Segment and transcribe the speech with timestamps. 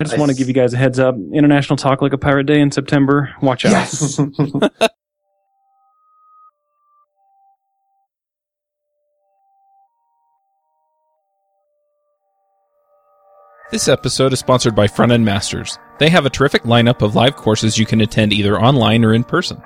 [0.00, 1.14] I just want to give you guys a heads up.
[1.32, 3.34] International Talk Like a Pirate Day in September.
[3.40, 3.72] Watch out.
[3.72, 4.20] Yes.
[13.70, 15.80] This episode is sponsored by Front End Masters.
[15.98, 19.24] They have a terrific lineup of live courses you can attend either online or in
[19.24, 19.60] person.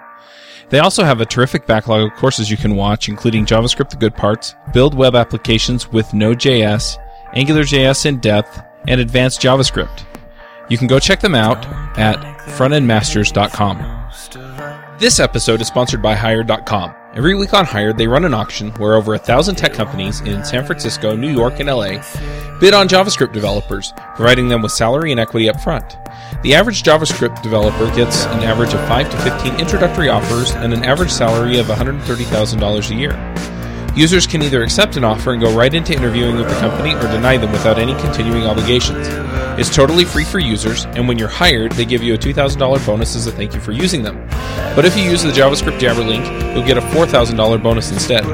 [0.71, 4.15] They also have a terrific backlog of courses you can watch, including JavaScript the good
[4.15, 6.97] parts, build web applications with Node.js,
[7.35, 10.07] AngularJS in depth, and advanced JavaScript.
[10.69, 11.65] You can go check them out
[11.99, 12.19] at
[12.57, 14.99] frontendmasters.com.
[14.99, 16.95] This episode is sponsored by Hired.com.
[17.15, 20.45] Every week on Hired, they run an auction where over a thousand tech companies in
[20.45, 22.03] San Francisco, New York, and LA
[22.61, 25.97] bid on JavaScript developers, providing them with salary and equity up front.
[26.43, 30.85] The average JavaScript developer gets an average of 5 to 15 introductory offers and an
[30.85, 33.58] average salary of $130,000 a year.
[33.99, 37.11] Users can either accept an offer and go right into interviewing with the company or
[37.11, 39.09] deny them without any continuing obligations.
[39.59, 43.17] It's totally free for users, and when you're hired, they give you a $2,000 bonus
[43.17, 44.25] as a thank you for using them.
[44.77, 46.25] But if you use the JavaScript Jabber link,
[46.55, 48.25] you'll get a $4,000 bonus instead.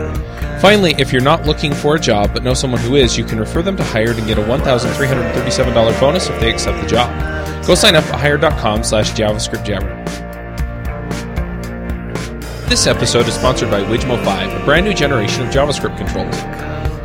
[0.60, 3.38] Finally, if you're not looking for a job but know someone who is, you can
[3.38, 7.66] refer them to Hired and get a $1,337 bonus if they accept the job.
[7.66, 10.23] Go sign up at hired.com slash JavaScript Jabber.
[12.66, 16.34] This episode is sponsored by Wijmo 5, a brand new generation of JavaScript controls.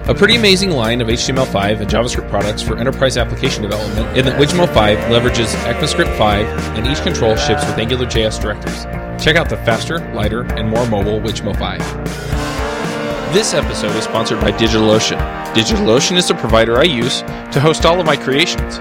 [0.08, 4.40] A pretty amazing line of HTML5 and JavaScript products for enterprise application development in that
[4.40, 8.86] Wijmo 5 leverages ECMAScript 5 and each control ships with AngularJS directives.
[9.22, 13.34] Check out the faster, lighter, and more mobile Wijmo 5.
[13.34, 15.20] This episode is sponsored by DigitalOcean.
[15.54, 17.20] DigitalOcean is the provider I use
[17.52, 18.80] to host all of my creations.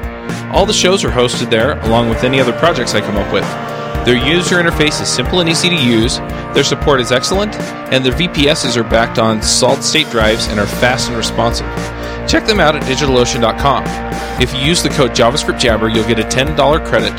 [0.55, 3.78] All the shows are hosted there, along with any other projects I come up with.
[4.09, 6.17] Their user interface is simple and easy to use,
[6.55, 7.55] their support is excellent,
[7.93, 11.67] and their VPSs are backed on solid state drives and are fast and responsive.
[12.27, 13.85] Check them out at digitalocean.com.
[14.41, 17.13] If you use the code JavaScript Jabber, you'll get a $10 credit.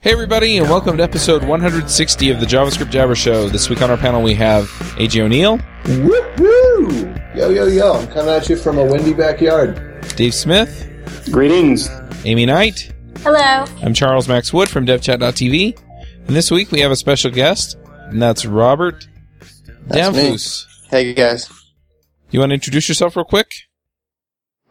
[0.00, 3.48] Hey, everybody, and welcome to episode 160 of the JavaScript Jabber Show.
[3.48, 4.64] This week on our panel, we have
[4.98, 7.14] AJ O'Neal, Woo-hoo!
[7.34, 7.94] Yo, yo, yo.
[7.94, 10.04] I'm coming at you from a windy backyard.
[10.14, 10.90] Dave Smith,
[11.32, 11.88] Greetings.
[12.26, 12.93] Aimee Knight.
[13.24, 13.64] Hello.
[13.82, 15.78] I'm Charles Max Wood from DevChat.tv,
[16.26, 19.08] and this week we have a special guest, and that's Robert
[19.86, 20.22] That's me.
[20.32, 20.66] Damphousse.
[20.90, 21.48] Hey guys.
[22.30, 23.50] You want to introduce yourself real quick?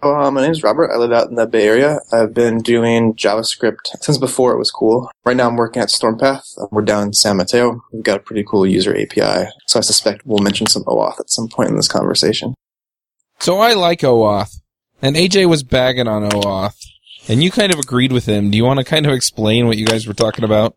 [0.03, 0.91] Oh, uh, my name is Robert.
[0.91, 1.99] I live out in the Bay Area.
[2.11, 5.09] I've been doing JavaScript since before it was cool.
[5.25, 6.43] Right now I'm working at Stormpath.
[6.61, 7.81] Uh, We're down in San Mateo.
[7.91, 9.49] We've got a pretty cool user API.
[9.67, 12.53] So I suspect we'll mention some OAuth at some point in this conversation.
[13.39, 14.59] So I like OAuth,
[15.01, 16.75] and AJ was bagging on OAuth,
[17.27, 18.51] and you kind of agreed with him.
[18.51, 20.75] Do you want to kind of explain what you guys were talking about?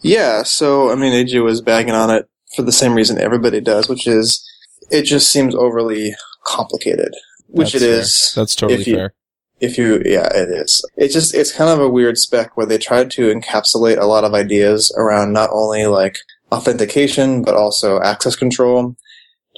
[0.00, 3.88] Yeah, so I mean AJ was bagging on it for the same reason everybody does,
[3.88, 4.46] which is
[4.90, 7.12] it just seems overly complicated.
[7.46, 8.00] Which That's it fair.
[8.00, 8.32] is.
[8.34, 9.14] That's totally if you- fair.
[9.60, 12.78] if you yeah it is it's just it's kind of a weird spec where they
[12.78, 16.16] tried to encapsulate a lot of ideas around not only like
[16.50, 18.96] authentication but also access control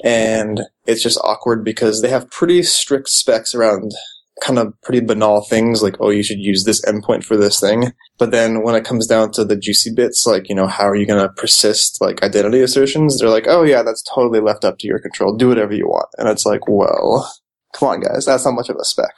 [0.03, 3.91] and it's just awkward because they have pretty strict specs around
[4.41, 7.91] kind of pretty banal things like oh you should use this endpoint for this thing
[8.17, 10.95] but then when it comes down to the juicy bits like you know how are
[10.95, 14.77] you going to persist like identity assertions they're like oh yeah that's totally left up
[14.77, 17.31] to your control do whatever you want and it's like well
[17.73, 19.11] come on guys that's not much of a spec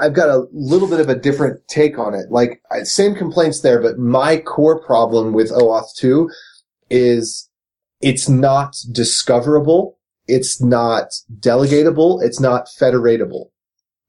[0.00, 2.26] I've got a little bit of a different take on it.
[2.28, 6.28] Like, same complaints there, but my core problem with OAuth 2
[6.90, 7.48] is
[8.00, 9.98] it's not discoverable.
[10.26, 12.22] It's not delegatable.
[12.22, 13.50] It's not federatable.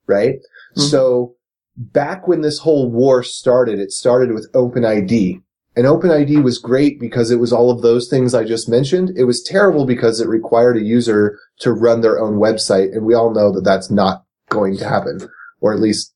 [0.07, 0.39] Right?
[0.77, 0.89] Mhm.
[0.89, 1.35] So
[1.77, 5.41] back when this whole war started, it started with OpenID.
[5.77, 9.11] And OpenID was great because it was all of those things I just mentioned.
[9.17, 12.93] It was terrible because it required a user to run their own website.
[12.93, 15.19] And we all know that that's not going to happen.
[15.59, 16.13] Or at least,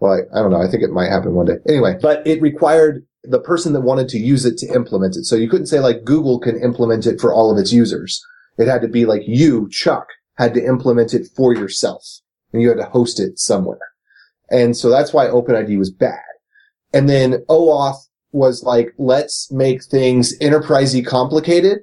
[0.00, 0.60] well, I, I don't know.
[0.60, 1.56] I think it might happen one day.
[1.66, 5.24] Anyway, but it required the person that wanted to use it to implement it.
[5.24, 8.22] So you couldn't say like Google can implement it for all of its users.
[8.58, 12.20] It had to be like you, Chuck, had to implement it for yourself
[12.52, 13.78] and you had to host it somewhere.
[14.50, 16.20] And so that's why OpenID was bad.
[16.92, 21.78] And then OAuth was like, let's make things enterprisey complicated.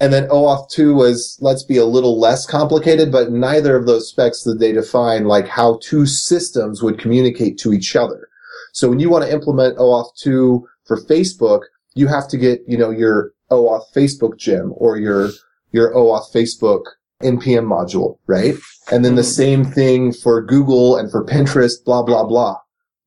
[0.00, 4.08] And then OAuth 2 was, let's be a little less complicated, but neither of those
[4.08, 8.28] specs did they define like how two systems would communicate to each other.
[8.72, 11.60] So when you want to implement OAuth 2 for Facebook,
[11.94, 15.30] you have to get, you know, your OAuth Facebook gem or your,
[15.70, 16.82] your OAuth Facebook
[17.22, 18.54] NPM module, right?
[18.90, 22.58] And then the same thing for Google and for Pinterest, blah, blah, blah.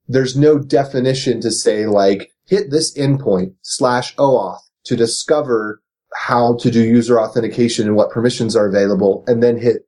[0.08, 5.82] There's no definition to say like, hit this endpoint slash OAuth to discover
[6.16, 9.88] how to do user authentication and what permissions are available, and then hit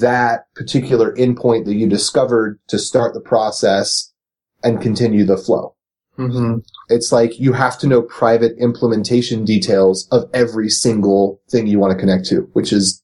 [0.00, 4.12] that particular endpoint that you discovered to start the process
[4.64, 5.74] and continue the flow.
[6.18, 6.58] Mm-hmm.
[6.88, 11.92] It's like you have to know private implementation details of every single thing you want
[11.92, 13.02] to connect to, which is.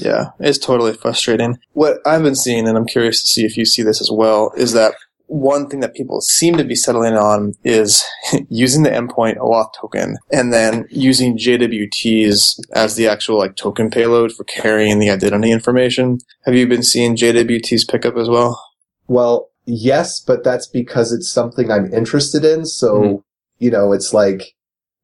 [0.00, 1.58] Yeah, it's totally frustrating.
[1.72, 4.52] What I've been seeing, and I'm curious to see if you see this as well,
[4.56, 4.94] is that
[5.26, 8.04] one thing that people seem to be settling on is
[8.48, 14.32] using the endpoint OAuth token and then using JWTs as the actual like token payload
[14.32, 16.18] for carrying the identity information.
[16.46, 18.60] Have you been seeing JWTs pick up as well?
[19.06, 22.66] Well, yes, but that's because it's something I'm interested in.
[22.66, 23.22] So, Mhm.
[23.58, 24.54] you know, it's like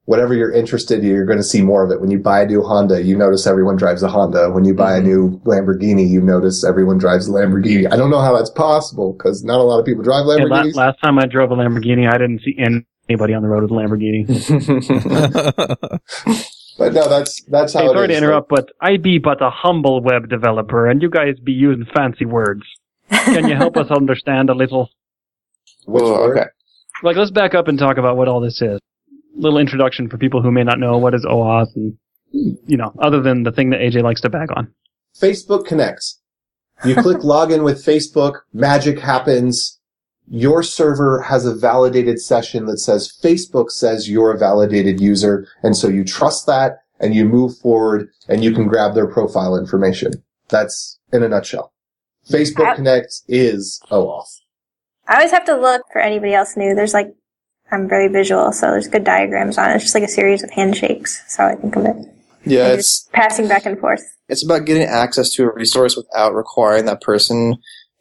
[0.06, 2.00] whatever you're interested in, you're going to see more of it.
[2.00, 4.50] When you buy a new Honda, you notice everyone drives a Honda.
[4.50, 4.98] When you buy Mhm.
[4.98, 7.92] a new Lamborghini, you notice everyone drives a Lamborghini.
[7.92, 10.62] I don't know how that's possible because not a lot of people drive Hey, la-
[10.62, 10.74] Lamborghinis.
[10.74, 12.56] last time I drove a Lamborghini, I didn't see
[13.08, 14.26] anybody on the road with a Lamborghini.
[16.78, 19.50] but no, that's, that's how Hey, it sorry to interrupt, but I be but a
[19.50, 22.62] humble web developer, and you guys be using fancy words.
[23.10, 24.88] Can you help us understand a little?
[25.86, 26.38] Which Oh, word?
[26.38, 26.46] okay.
[27.02, 28.80] Like, let's back up and talk about what all this is.
[29.36, 31.96] Little introduction for people who may not know what is OAuth, and
[32.32, 34.72] you know, other than the thing that AJ likes to bag on.
[35.18, 36.20] Facebook connects.
[36.84, 39.78] You click login with Facebook, magic happens.
[40.28, 45.76] Your server has a validated session that says Facebook says you're a validated user, and
[45.76, 50.12] so you trust that and you move forward and you can grab their profile information.
[50.48, 51.72] That's in a nutshell.
[52.28, 54.40] Facebook I- Connect is OAuth.
[55.08, 56.74] I always have to look for anybody else new.
[56.74, 57.14] There's like,
[57.72, 59.74] I'm very visual, so there's good diagrams on it.
[59.76, 61.18] It's just like a series of handshakes.
[61.20, 61.96] That's how I think of it.
[62.44, 64.02] Yeah, And it's passing back and forth.
[64.28, 67.56] it's about getting access to a resource without requiring that person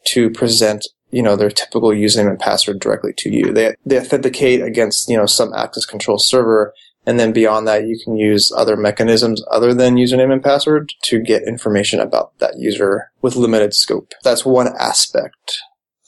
[0.06, 4.62] to present you know their typical username and password directly to you they they authenticate
[4.62, 6.73] against you know some access control server
[7.07, 11.19] and then beyond that you can use other mechanisms other than username and password to
[11.21, 15.57] get information about that user with limited scope that's one aspect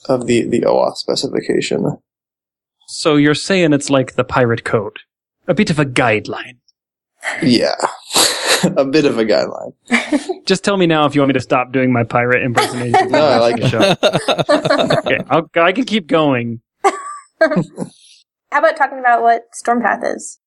[0.08, 1.96] of the the OAuth specification
[2.90, 5.00] So you're saying it's like the pirate code,
[5.46, 6.56] a bit of a guideline.
[7.42, 7.74] yeah
[8.76, 9.74] a bit of a guideline
[10.46, 13.10] Just tell me now if you want me to stop doing my pirate impersonation.
[13.10, 14.98] No, I like the show.
[15.00, 16.62] Okay, I'll, I can keep going.
[16.82, 20.38] How about talking about what Stormpath is?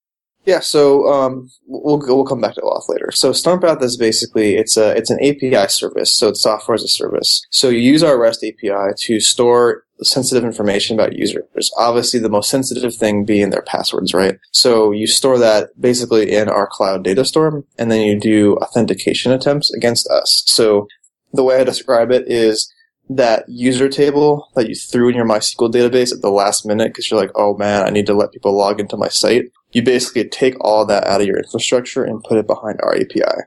[0.44, 3.12] Yeah, so um, we'll we'll come back to OAuth later.
[3.12, 6.88] So Stormpath is basically it's a it's an API service, so it's software as a
[6.88, 7.46] service.
[7.50, 11.70] So you use our REST API to store sensitive information about users.
[11.76, 14.38] Obviously, the most sensitive thing being their passwords, right?
[14.52, 19.32] So you store that basically in our cloud data store, and then you do authentication
[19.32, 20.42] attempts against us.
[20.46, 20.88] So
[21.32, 22.72] the way I describe it is
[23.08, 27.10] that user table that you threw in your MySQL database at the last minute because
[27.10, 29.46] you're like, oh man, I need to let people log into my site.
[29.72, 33.42] You basically take all that out of your infrastructure and put it behind our API.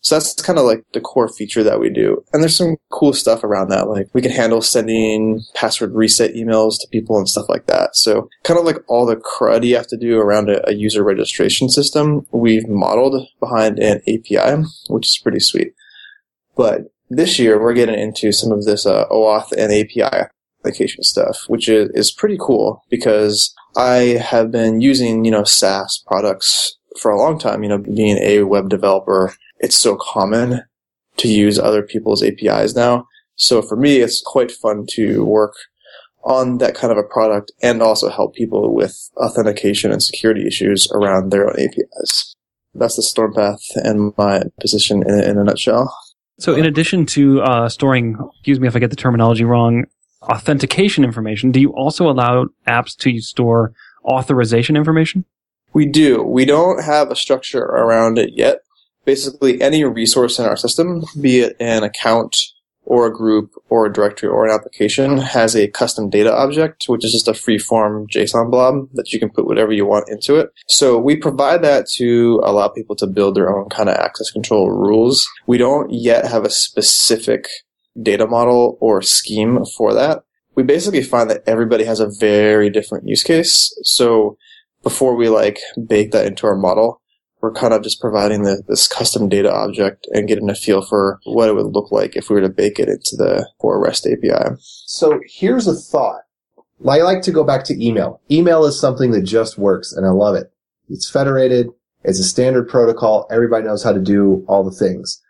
[0.00, 2.22] So that's kind of like the core feature that we do.
[2.32, 3.88] And there's some cool stuff around that.
[3.88, 7.96] Like we can handle sending password reset emails to people and stuff like that.
[7.96, 11.02] So kind of like all the crud you have to do around a, a user
[11.02, 15.72] registration system, we've modeled behind an API, which is pretty sweet.
[16.56, 20.28] But this year we're getting into some of this uh, OAuth and API
[20.60, 26.02] application stuff, which is, is pretty cool because I have been using, you know, SaaS
[26.06, 29.34] products for a long time, you know, being a web developer.
[29.58, 30.62] It's so common
[31.18, 33.06] to use other people's APIs now.
[33.36, 35.54] So for me, it's quite fun to work
[36.24, 40.90] on that kind of a product and also help people with authentication and security issues
[40.92, 42.34] around their own APIs.
[42.74, 45.96] That's the Stormpath and my position in, in a nutshell.
[46.38, 49.84] So, in addition to uh, storing, excuse me if I get the terminology wrong,
[50.22, 53.72] authentication information, do you also allow apps to store
[54.04, 55.24] authorization information?
[55.72, 56.22] We do.
[56.22, 58.60] We don't have a structure around it yet.
[59.06, 62.36] Basically, any resource in our system, be it an account
[62.82, 67.04] or a group or a directory or an application, has a custom data object, which
[67.04, 70.50] is just a free-form JSON blob that you can put whatever you want into it.
[70.68, 74.70] So we provide that to allow people to build their own kind of access control
[74.70, 75.26] rules.
[75.46, 77.48] We don't yet have a specific
[78.00, 80.22] data model or scheme for that.
[80.54, 83.76] We basically find that everybody has a very different use case.
[83.82, 84.36] So
[84.82, 87.02] before we like bake that into our model,
[87.46, 91.20] we're kind of just providing the, this custom data object and getting a feel for
[91.22, 94.08] what it would look like if we were to bake it into the core REST
[94.08, 94.56] API.
[94.58, 96.22] So here's a thought.
[96.88, 98.20] I like to go back to email.
[98.32, 100.52] Email is something that just works and I love it.
[100.88, 101.68] It's federated.
[102.02, 103.28] It's a standard protocol.
[103.30, 105.22] Everybody knows how to do all the things.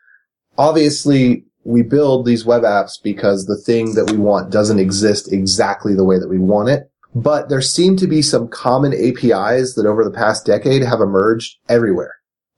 [0.56, 5.94] Obviously, we build these web apps because the thing that we want doesn't exist exactly
[5.94, 6.90] the way that we want it.
[7.16, 11.56] But there seem to be some common APIs that over the past decade have emerged
[11.66, 12.14] everywhere.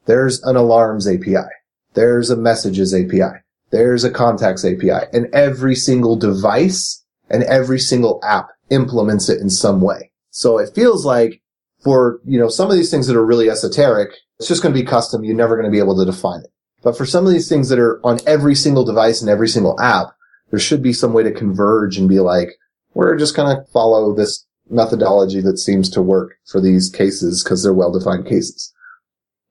[0.06, 1.46] There's an alarms API.
[1.94, 3.38] There's a messages API.
[3.70, 5.06] There's a contacts API.
[5.12, 10.10] And every single device and every single app implements it in some way.
[10.30, 11.40] So it feels like
[11.84, 14.10] for, you know, some of these things that are really esoteric,
[14.40, 15.22] it's just going to be custom.
[15.22, 16.50] You're never going to be able to define it.
[16.82, 19.80] But for some of these things that are on every single device and every single
[19.80, 20.08] app,
[20.50, 22.48] there should be some way to converge and be like,
[22.94, 27.62] we're just going to follow this methodology that seems to work for these cases because
[27.62, 28.72] they're well-defined cases.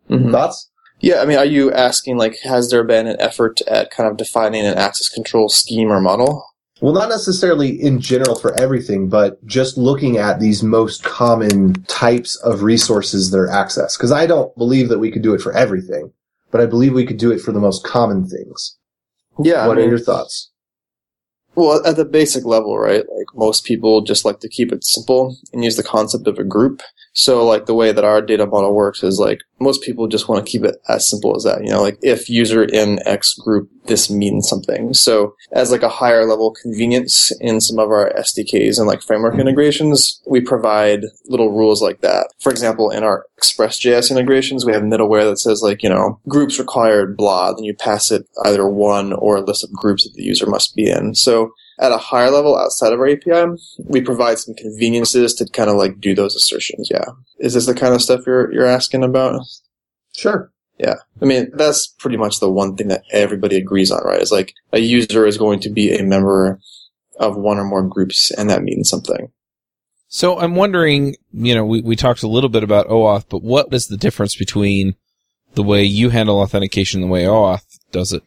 [0.10, 0.32] Mhm.
[0.32, 0.70] Thoughts?
[1.00, 4.18] Yeah, I mean, are you asking like, has there been an effort at kind of
[4.18, 6.44] defining an access control scheme or model?
[6.82, 12.36] Well, not necessarily in general for everything, but just looking at these most common types
[12.38, 13.98] of resources that are accessed.
[13.98, 16.12] Because I don't believe that we could do it for everything,
[16.52, 18.76] but I believe we could do it for the most common things.
[19.44, 20.52] Yeah, what I mean, are your thoughts?
[21.58, 23.04] Well, at the basic level, right?
[23.18, 26.44] Like most people just like to keep it simple and use the concept of a
[26.44, 26.84] group.
[27.18, 30.46] So like the way that our data model works is like most people just want
[30.46, 31.64] to keep it as simple as that.
[31.64, 34.94] You know, like if user in X group, this means something.
[34.94, 39.34] So as like a higher level convenience in some of our SDKs and like framework
[39.34, 39.42] mm-hmm.
[39.42, 42.28] integrations, we provide little rules like that.
[42.40, 46.60] For example, in our Express.js integrations, we have middleware that says like, you know, groups
[46.60, 50.24] required blah, then you pass it either one or a list of groups that the
[50.24, 51.16] user must be in.
[51.16, 53.46] So at a higher level outside of our API,
[53.84, 56.90] we provide some conveniences to kind of like do those assertions.
[56.92, 57.06] Yeah.
[57.40, 59.42] Is this the kind of stuff you're, you're asking about?
[60.16, 60.52] Sure.
[60.80, 60.96] Yeah.
[61.22, 64.22] I mean, that's pretty much the one thing that everybody agrees on, right?
[64.22, 66.60] Is like a user is going to be a member
[67.20, 69.32] of one or more groups and that means something.
[70.08, 73.74] So I'm wondering, you know, we, we talked a little bit about OAuth, but what
[73.74, 74.96] is the difference between
[75.56, 78.24] the way you handle authentication and the way OAuth does it?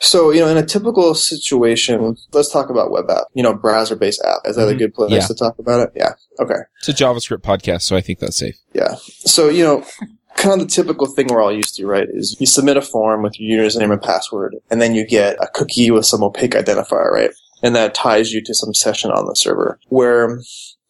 [0.00, 3.96] So, you know, in a typical situation, let's talk about web app, you know, browser
[3.96, 4.40] based app.
[4.44, 4.78] Is that a Mhm.
[4.78, 5.26] good place Yeah.
[5.26, 5.92] to talk about it?
[5.96, 6.14] Yeah.
[6.40, 6.60] Okay.
[6.78, 8.56] It's a JavaScript podcast, so I think that's safe.
[8.72, 8.94] Yeah.
[9.24, 9.84] So, you know,
[10.36, 13.22] kind of the typical thing we're all used to, right, is you submit a form
[13.22, 17.10] with your username and password, and then you get a cookie with some opaque identifier,
[17.10, 17.30] right?
[17.62, 19.80] And that ties you to some session on the server.
[19.88, 20.38] Where,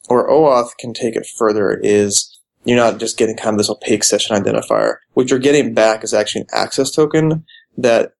[0.09, 4.05] where OAuth can take it further is you're not just getting kind of this opaque
[4.05, 4.97] session identifier.
[5.15, 7.45] What you're getting back is actually an access token
[7.79, 8.12] that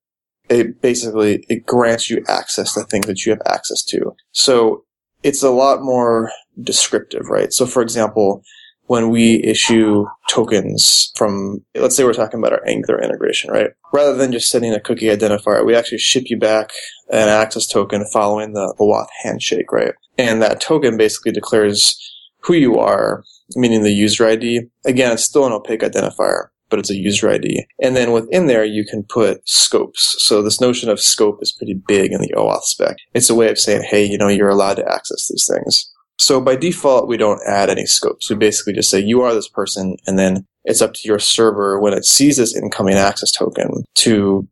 [0.49, 4.15] it basically, it grants you access to things that you have access to.
[4.33, 4.85] So
[5.23, 6.31] it's a lot more
[6.63, 7.53] descriptive, right?
[7.53, 8.43] So for example,
[8.87, 13.71] when we issue tokens from, let's say we're talking about our Angular integration, right?
[13.93, 16.71] Rather than just sending a cookie identifier, we actually ship you back
[17.11, 19.93] an access token following the OAuth handshake, right?
[20.17, 21.99] And that token basically declares
[22.41, 23.25] who you are,
[23.57, 24.63] meaning the user ID.
[24.87, 27.65] Again, it's still an opaque identifier, but it's a user ID.
[27.81, 30.17] And then within there, you can put scopes.
[30.19, 32.97] So this notion of scope is pretty big in the OAuth spec.
[33.15, 35.93] It's a way of saying, hey, you know, you're allowed to access these things.
[36.19, 38.29] So by default, we don't add any scopes.
[38.29, 41.81] We basically just say you are this person, and then it's up to your server
[41.81, 44.49] when it sees this incoming access token to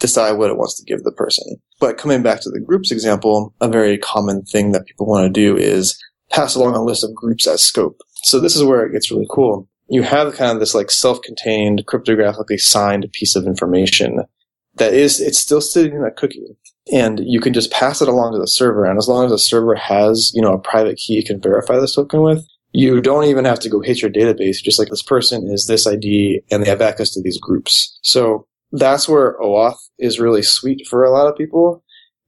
[0.00, 1.56] decide what it wants to give the person.
[1.80, 5.40] But coming back to the groups example, a very common thing that people want to
[5.40, 5.98] do is
[6.30, 8.00] pass along a list of groups as scope.
[8.22, 9.68] So this is where it gets really cool.
[9.88, 14.24] You have kind of this like self-contained, cryptographically signed piece of information
[14.76, 16.56] that is, it's still sitting in a cookie
[16.92, 18.84] and you can just pass it along to the server.
[18.84, 21.78] And as long as the server has, you know, a private key you can verify
[21.78, 24.62] this token with, you don't even have to go hit your database.
[24.62, 27.98] Just like this person is this ID and they have access to these groups.
[28.02, 31.82] So that's where OAuth is really sweet for a lot of people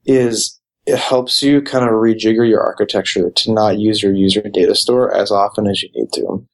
[0.07, 4.75] is it helps you kind of rejigger your architecture to not use your user data
[4.75, 6.47] store as often as you need to.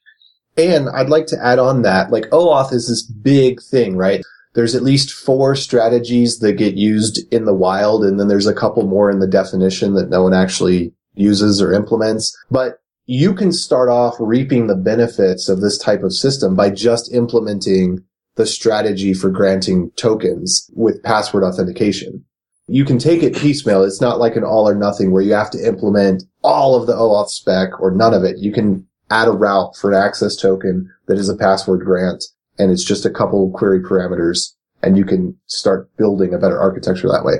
[0.57, 4.23] And I'd like to add on that, like OAuth is this big thing, right?
[4.55, 8.55] There's at least four strategies that get used in the wild, and then there's a
[8.55, 12.35] couple more in the definition that no one actually uses or implements.
[12.51, 17.13] But you can start off reaping the benefits of this type of system by just
[17.13, 18.03] implementing
[18.37, 22.25] the strategy for granting tokens with password authentication.
[22.67, 23.85] You can take it piecemeal.
[23.85, 26.95] It's not like an all or nothing where you have to implement all of the
[26.95, 28.39] OAuth spec or none of it.
[28.39, 32.25] You can add a route for an access token that is a password grant
[32.59, 37.09] and it's just a couple query parameters and you can start building a better architecture
[37.09, 37.37] that way.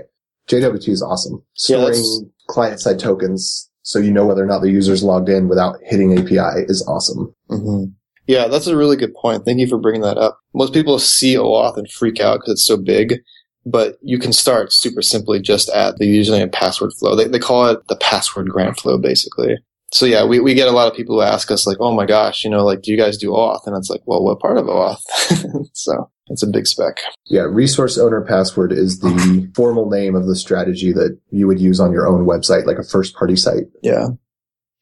[0.49, 1.43] JWT is awesome.
[1.55, 5.47] Storing that's- client side tokens so you know whether or not the user's logged in
[5.47, 7.33] without hitting API is awesome.
[7.49, 7.93] Mm-hmm.
[8.27, 9.45] Yeah, that's a really good point.
[9.45, 10.41] Thank you for bringing that up.
[10.55, 13.21] Most people see OAuth and freak out because it's so big,
[13.65, 17.15] but you can start super simply just at the username and password flow.
[17.15, 19.57] They, they call it the password grant flow, basically.
[19.97, 22.05] So yeah, we, we get a lot of people who ask us like, oh my
[22.05, 23.67] gosh, you know, like, do you guys do OAuth?
[23.67, 24.99] And it's like, well, what part of OAuth?
[25.73, 26.99] so it's a big spec.
[27.31, 31.81] Yeah, resource owner password is the formal name of the strategy that you would use
[31.81, 33.65] on your own website, like a first party site.
[33.83, 34.09] Yeah.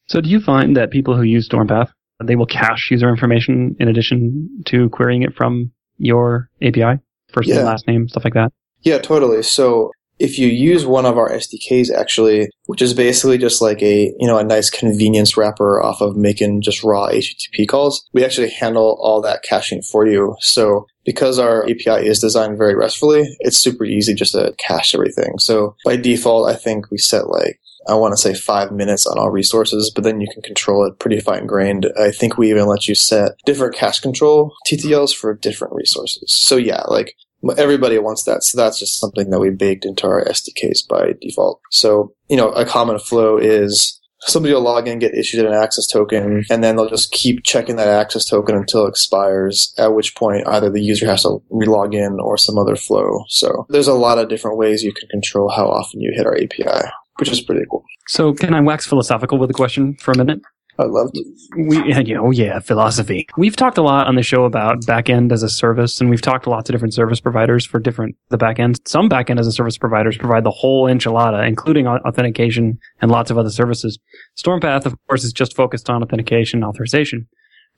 [0.08, 1.92] So do you find that people who use Stormpath,
[2.24, 6.98] they will cache user information in addition to querying it from your API?
[7.32, 7.58] First Yeah.
[7.58, 8.52] name, last name, stuff like that?
[8.82, 9.44] Yeah, totally.
[9.44, 14.12] So if you use one of our SDKs actually, which is basically just like a,
[14.18, 18.50] you know, a nice convenience wrapper off of making just raw HTTP calls, we actually
[18.50, 20.36] handle all that caching for you.
[20.40, 25.38] So because our API is designed very RESTfully, it's super easy just to cache everything.
[25.38, 29.18] So by default, I think we set like I want to say five minutes on
[29.18, 31.86] all resources, but then you can control it pretty fine grained.
[31.98, 36.24] I think we even let you set different cache control TTLs for different resources.
[36.26, 37.14] So yeah, like
[37.56, 38.42] everybody wants that.
[38.44, 41.60] So that's just something that we baked into our SDKs by default.
[41.70, 45.86] So, you know, a common flow is somebody will log in, get issued an access
[45.86, 50.14] token, and then they'll just keep checking that access token until it expires, at which
[50.14, 53.24] point either the user has to relog in or some other flow.
[53.28, 56.36] So there's a lot of different ways you can control how often you hit our
[56.36, 57.84] API, which is pretty cool.
[58.08, 60.40] So can I wax philosophical with a question for a minute?
[60.78, 61.24] I'd love to.
[61.56, 63.28] We, yeah, oh yeah, philosophy.
[63.36, 66.44] We've talked a lot on the show about backend as a service, and we've talked
[66.44, 68.80] to lots of different service providers for different the backend.
[68.86, 73.38] Some backend as a service providers provide the whole enchilada, including authentication and lots of
[73.38, 73.98] other services.
[74.36, 77.28] Stormpath, of course, is just focused on authentication and authorization.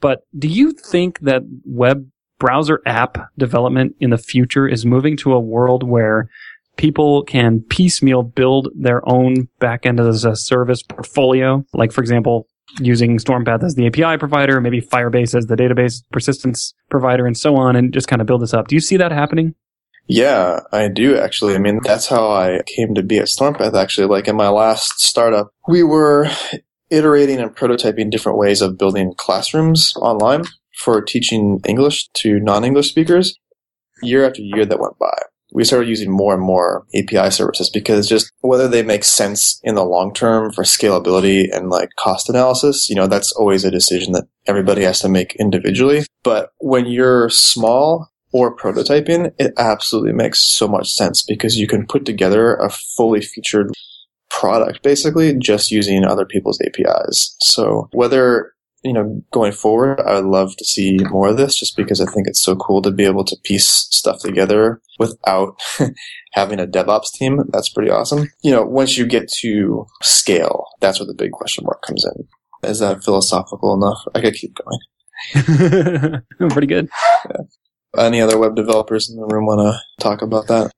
[0.00, 2.06] But do you think that web
[2.38, 6.28] browser app development in the future is moving to a world where
[6.76, 11.64] people can piecemeal build their own backend as a service portfolio?
[11.72, 12.46] Like, for example,
[12.80, 17.56] using Stormpath as the API provider, maybe Firebase as the database persistence provider, and so
[17.56, 18.68] on, and just kind of build this up.
[18.68, 19.54] Do you see that happening?
[20.08, 21.54] Yeah, I do actually.
[21.54, 24.06] I mean, that's how I came to be at Stormpath actually.
[24.06, 26.30] Like in my last startup, we were
[26.90, 30.44] iterating and prototyping different ways of building classrooms online
[30.78, 33.36] for teaching English to non-English speakers.
[34.02, 35.16] Year after year that went by,
[35.56, 39.74] we started using more and more API services because just whether they make sense in
[39.74, 44.12] the long term for scalability and like cost analysis, you know, that's always a decision
[44.12, 46.04] that everybody has to make individually.
[46.22, 51.86] But when you're small or prototyping, it absolutely makes so much sense because you can
[51.86, 53.72] put together a fully featured
[54.28, 57.34] product basically just using other people's APIs.
[57.40, 58.52] So whether
[58.82, 62.06] you know, going forward, I would love to see more of this just because I
[62.06, 65.60] think it's so cool to be able to piece stuff together without
[66.32, 67.42] having a DevOps team.
[67.48, 68.28] That's pretty awesome.
[68.42, 72.68] You know, once you get to scale, that's where the big question mark comes in.
[72.68, 73.98] Is that philosophical enough?
[74.14, 76.22] I could keep going.
[76.50, 76.88] pretty good.
[77.28, 78.04] Yeah.
[78.04, 80.70] Any other web developers in the room want to talk about that?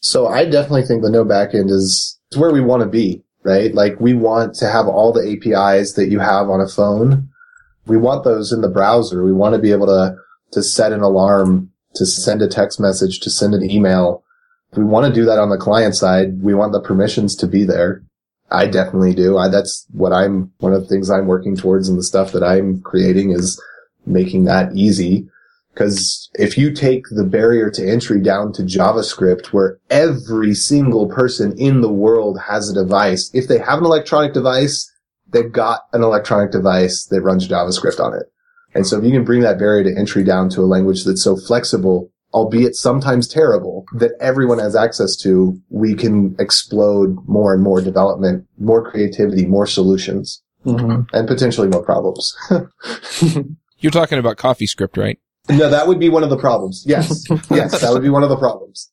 [0.00, 3.74] So I definitely think the no backend is where we want to be, right?
[3.74, 7.30] Like we want to have all the APIs that you have on a phone
[7.86, 9.24] we want those in the browser.
[9.24, 10.16] We want to be able to,
[10.52, 14.24] to set an alarm, to send a text message, to send an email.
[14.76, 16.42] We want to do that on the client side.
[16.42, 18.02] We want the permissions to be there.
[18.50, 19.38] I definitely do.
[19.38, 22.44] I, that's what I'm, one of the things I'm working towards and the stuff that
[22.44, 23.60] I'm creating is
[24.04, 25.28] making that easy.
[25.74, 31.56] Cause if you take the barrier to entry down to JavaScript where every single person
[31.58, 34.90] in the world has a device, if they have an electronic device,
[35.32, 38.26] they've got an electronic device that runs JavaScript on it.
[38.74, 41.22] And so if you can bring that barrier to entry down to a language that's
[41.22, 47.62] so flexible, albeit sometimes terrible, that everyone has access to, we can explode more and
[47.62, 51.02] more development, more creativity, more solutions, mm-hmm.
[51.16, 52.36] and potentially more problems.
[53.78, 55.18] You're talking about CoffeeScript, right?
[55.48, 56.84] No, that would be one of the problems.
[56.86, 57.24] Yes.
[57.50, 58.90] yes, that would be one of the problems.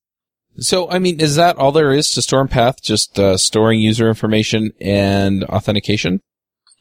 [0.59, 2.81] So, I mean, is that all there is to Stormpath?
[2.81, 6.21] Just uh, storing user information and authentication?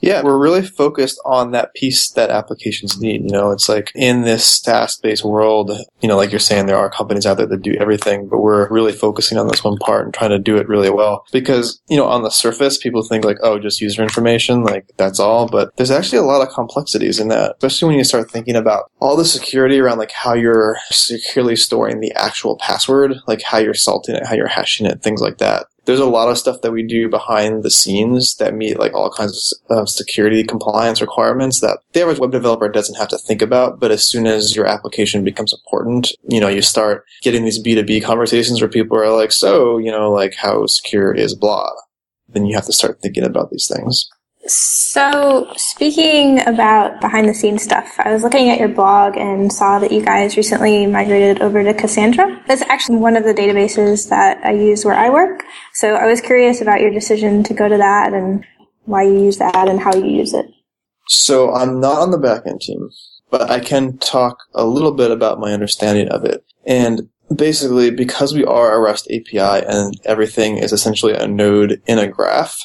[0.02, 3.22] Yeah, we're really focused on that piece that applications need.
[3.22, 6.90] You know, it's like in this SaaS-based world, you know, like you're saying, there are
[6.90, 10.12] companies out there that do everything, but we're really focusing on this one part and
[10.12, 11.24] trying to do it really well.
[11.30, 15.20] Because, you know, on the surface, people think like, oh, just user information, like that's
[15.20, 15.48] all.
[15.48, 18.90] But there's actually a lot of complexities in that, especially when you start thinking about
[18.98, 23.72] all the security around like how you're securely storing the actual password, like how you're
[23.72, 26.72] salting it, how you're hashing it, things like that there's a lot of stuff that
[26.72, 31.60] we do behind the scenes that meet like all kinds of um, security compliance requirements
[31.60, 33.80] that the average web developer doesn't have to think about.
[33.80, 38.02] But as soon as your application becomes important, you know, you start getting these B2B
[38.04, 41.70] conversations where people are like, so, you know, like how secure is blah.
[42.28, 44.08] Then you have to start thinking about these things.
[44.46, 49.78] So, speaking about behind the scenes stuff, I was looking at your blog and saw
[49.78, 52.42] that you guys recently migrated over to Cassandra.
[52.48, 55.44] That's actually one of the databases that I use where I work.
[55.74, 58.44] So, I was curious about your decision to go to that and
[58.84, 60.46] why you use that and how you use it.
[61.06, 62.90] So, I'm not on the backend team,
[63.30, 66.44] but I can talk a little bit about my understanding of it.
[66.66, 72.00] And basically, because we are a REST API and everything is essentially a node in
[72.00, 72.58] a graph,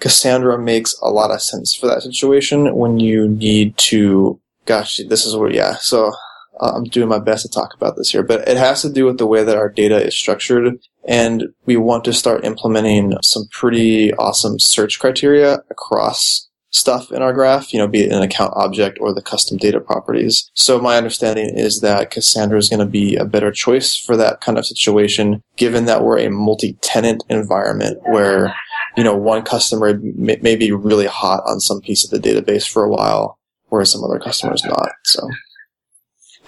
[0.00, 5.26] Cassandra makes a lot of sense for that situation when you need to, gosh, this
[5.26, 5.76] is where, yeah.
[5.76, 6.12] So
[6.60, 9.04] uh, I'm doing my best to talk about this here, but it has to do
[9.04, 10.78] with the way that our data is structured.
[11.06, 17.32] And we want to start implementing some pretty awesome search criteria across stuff in our
[17.32, 20.50] graph, you know, be it an account object or the custom data properties.
[20.54, 24.42] So my understanding is that Cassandra is going to be a better choice for that
[24.42, 28.54] kind of situation, given that we're a multi-tenant environment where,
[28.98, 32.68] you know, one customer may, may be really hot on some piece of the database
[32.68, 34.90] for a while, whereas some other customers not.
[35.04, 35.28] So.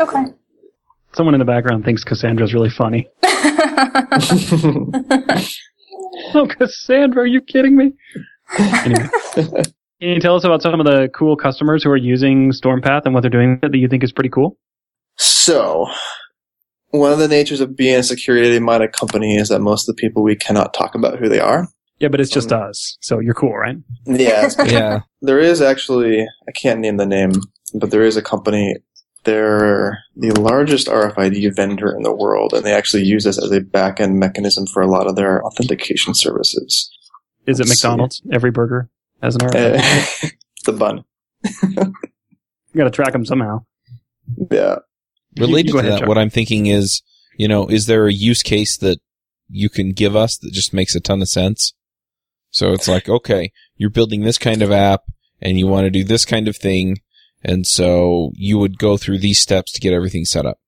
[0.01, 0.25] Okay.
[1.13, 3.09] Someone in the background thinks Cassandra's really funny.
[6.35, 7.93] oh, Cassandra, are you kidding me?
[8.59, 9.09] Anyway.
[10.01, 13.15] Can you tell us about some of the cool customers who are using Stormpath and
[13.15, 14.59] what they're doing that you think is pretty cool?
[15.19, 15.87] So,
[16.89, 20.25] one of the natures of being a security-minded company is that most of the people
[20.25, 21.69] we cannot talk about who they are.
[22.01, 23.77] Yeah, but it's just Um, us, so you're cool, right?
[24.07, 25.01] Yeah, Yeah.
[25.23, 27.33] there is actually I can't name the name,
[27.75, 28.77] but there is a company.
[29.25, 33.61] They're the largest RFID vendor in the world, and they actually use this as a
[33.61, 36.91] back-end mechanism for a lot of their authentication services.
[37.47, 37.87] Is it Let's see.
[37.89, 38.23] McDonald's?
[38.33, 38.89] Every burger
[39.23, 40.25] has an RFID.
[40.25, 40.29] Uh,
[40.65, 41.05] the bun,
[41.45, 41.93] you
[42.77, 43.65] got to track them somehow.
[44.51, 44.77] yeah.
[45.39, 46.09] Related you to that, Chuck.
[46.09, 47.03] what I'm thinking is,
[47.37, 48.99] you know, is there a use case that
[49.49, 51.73] you can give us that just makes a ton of sense?
[52.51, 55.03] So it's like, okay, you're building this kind of app
[55.41, 56.99] and you want to do this kind of thing.
[57.43, 60.59] And so you would go through these steps to get everything set up.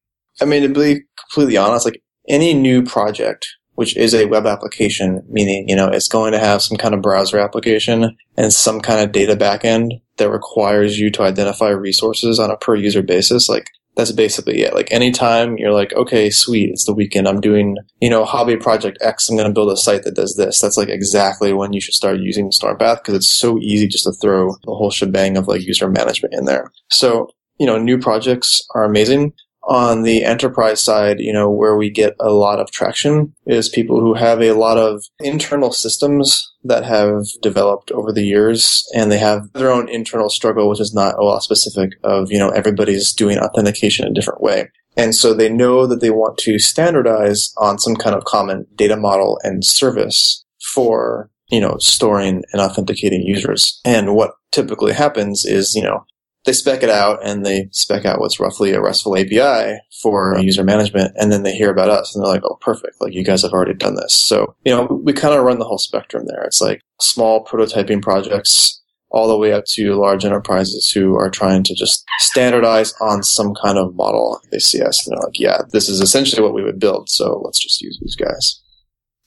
[0.40, 5.23] I mean, to be completely honest, like any new project, which is a web application,
[5.29, 9.01] meaning, you know, it's going to have some kind of browser application and some kind
[9.01, 13.49] of data backend that requires you to identify resources on a per user basis.
[13.49, 14.74] Like, that's basically it.
[14.74, 18.98] Like, anytime you're like, okay, sweet, it's the weekend, I'm doing, you know, hobby project
[19.00, 20.61] X, I'm going to build a site that does this.
[20.61, 24.12] That's like exactly when you should start using Stormpath because it's so easy just to
[24.12, 26.70] throw the whole shebang of like user management in there.
[26.90, 27.28] So,
[27.59, 32.14] you know, new projects are amazing on the enterprise side, you know, where we get
[32.18, 37.25] a lot of traction is people who have a lot of internal systems that have
[37.42, 41.25] developed over the years and they have their own internal struggle, which is not a
[41.25, 44.68] lot specific of, you know, everybody's doing authentication a different way.
[44.96, 48.96] And so they know that they want to standardize on some kind of common data
[48.96, 50.44] model and service
[50.75, 53.81] for, you know, storing and authenticating users.
[53.85, 56.05] And what typically happens is, you know,
[56.44, 60.64] they spec it out and they spec out what's roughly a RESTful API for user
[60.64, 61.12] management.
[61.16, 63.00] And then they hear about us and they're like, oh, perfect.
[63.00, 64.14] Like you guys have already done this.
[64.14, 66.42] So, you know, we kind of run the whole spectrum there.
[66.42, 71.62] It's like small prototyping projects all the way up to large enterprises who are trying
[71.62, 74.40] to just standardize on some kind of model.
[74.50, 77.11] They see us and they're like, yeah, this is essentially what we would build.
[77.11, 78.62] So let's just use these guys.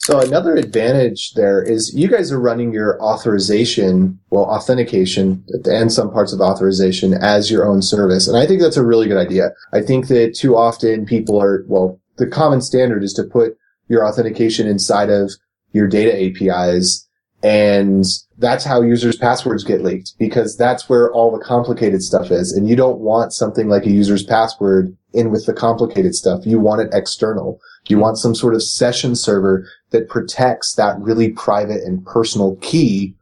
[0.06, 6.12] So another advantage there is you guys are running your authorization, well, authentication and some
[6.12, 8.28] parts of authorization as your own service.
[8.28, 9.50] And I think that's a really good idea.
[9.74, 14.08] I think that too often people are, well, the common standard is to put your
[14.08, 15.32] authentication inside of
[15.72, 17.10] your data APIs.
[17.44, 18.06] And
[18.38, 22.52] that's how users' passwords get leaked because that's where all the complicated stuff is.
[22.52, 26.46] And you don't want something like a user's password in with the complicated stuff.
[26.46, 27.60] You want it external.
[27.88, 33.16] You want some sort of session server that protects that really private and personal key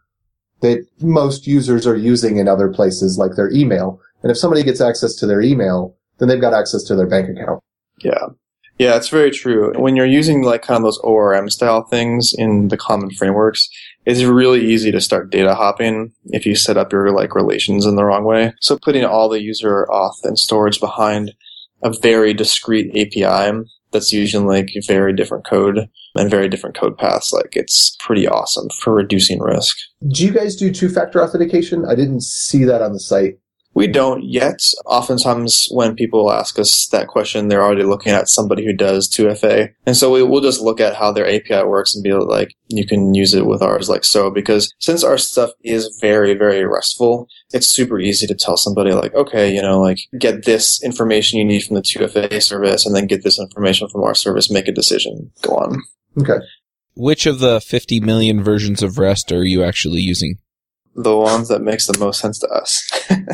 [0.61, 3.99] that most users are using in other places like their email.
[4.21, 7.29] And if somebody gets access to their email, then they've got access to their bank
[7.29, 7.61] account.
[7.99, 8.27] Yeah.
[8.79, 9.71] Yeah, it's very true.
[9.79, 13.69] When you're using like kind of those ORM style things in the common frameworks,
[14.05, 17.95] it's really easy to start data hopping if you set up your like relations in
[17.95, 18.53] the wrong way.
[18.61, 21.33] So putting all the user auth and storage behind
[21.83, 23.59] a very discrete API
[23.91, 28.69] that's using like very different code and very different code paths, like it's pretty awesome
[28.69, 29.77] for reducing risk.
[30.07, 31.85] Do you guys do two-factor authentication?
[31.85, 33.37] I didn't see that on the site.
[33.73, 34.59] We don't yet.
[34.85, 39.73] Oftentimes, when people ask us that question, they're already looking at somebody who does 2FA.
[39.85, 42.85] And so we, we'll just look at how their API works and be like, you
[42.85, 44.29] can use it with ours like so.
[44.29, 49.13] Because since our stuff is very, very RESTful, it's super easy to tell somebody like,
[49.15, 53.07] okay, you know, like get this information you need from the 2FA service and then
[53.07, 55.81] get this information from our service, make a decision, go on.
[56.19, 56.37] Okay.
[56.95, 60.37] Which of the 50 million versions of REST are you actually using?
[60.95, 62.87] The ones that makes the most sense to us.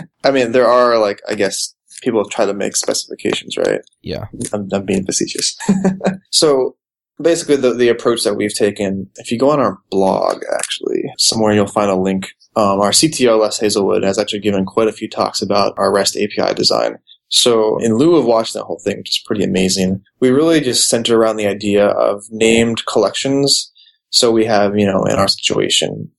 [0.23, 3.81] I mean, there are like, I guess people try to make specifications, right?
[4.01, 4.25] Yeah.
[4.53, 5.57] I'm, I'm being facetious.
[6.31, 6.77] so
[7.21, 11.53] basically the, the approach that we've taken, if you go on our blog, actually, somewhere
[11.53, 12.29] you'll find a link.
[12.55, 16.17] Um, our CTO, Les Hazlewood, has actually given quite a few talks about our REST
[16.17, 16.97] API design.
[17.29, 20.89] So in lieu of watching that whole thing, which is pretty amazing, we really just
[20.89, 23.71] center around the idea of named collections.
[24.09, 26.09] So we have, you know, in our situation,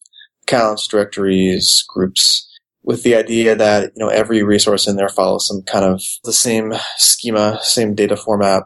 [0.51, 2.47] accounts, directories, groups,
[2.83, 6.33] with the idea that you know every resource in there follows some kind of the
[6.33, 8.65] same schema, same data format.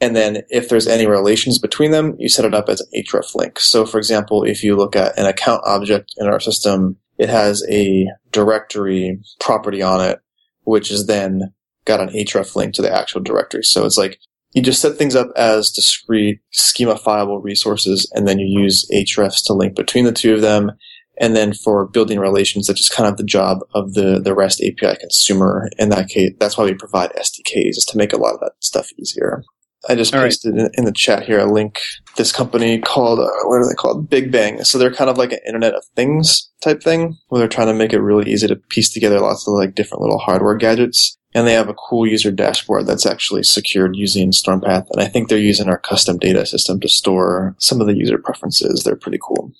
[0.00, 3.34] And then if there's any relations between them, you set it up as an href
[3.34, 3.58] link.
[3.58, 7.64] So for example, if you look at an account object in our system, it has
[7.70, 10.18] a directory property on it,
[10.64, 11.52] which is then
[11.86, 13.64] got an href link to the actual directory.
[13.64, 14.18] So it's like
[14.52, 19.52] you just set things up as discrete schema-fileable resources, and then you use hrefs to
[19.52, 20.72] link between the two of them.
[21.18, 24.62] And then for building relations, that's just kind of the job of the, the REST
[24.62, 25.68] API consumer.
[25.78, 28.52] In that case, that's why we provide SDKs, is to make a lot of that
[28.60, 29.42] stuff easier.
[29.88, 30.26] I just All right.
[30.26, 31.78] pasted in, in the chat here a link.
[32.16, 34.10] This company called, uh, what are they called?
[34.10, 34.64] Big Bang.
[34.64, 37.74] So they're kind of like an Internet of Things type thing, where they're trying to
[37.74, 41.16] make it really easy to piece together lots of like different little hardware gadgets.
[41.34, 44.86] And they have a cool user dashboard that's actually secured using Stormpath.
[44.90, 48.18] And I think they're using our custom data system to store some of the user
[48.18, 48.82] preferences.
[48.82, 49.52] They're pretty cool.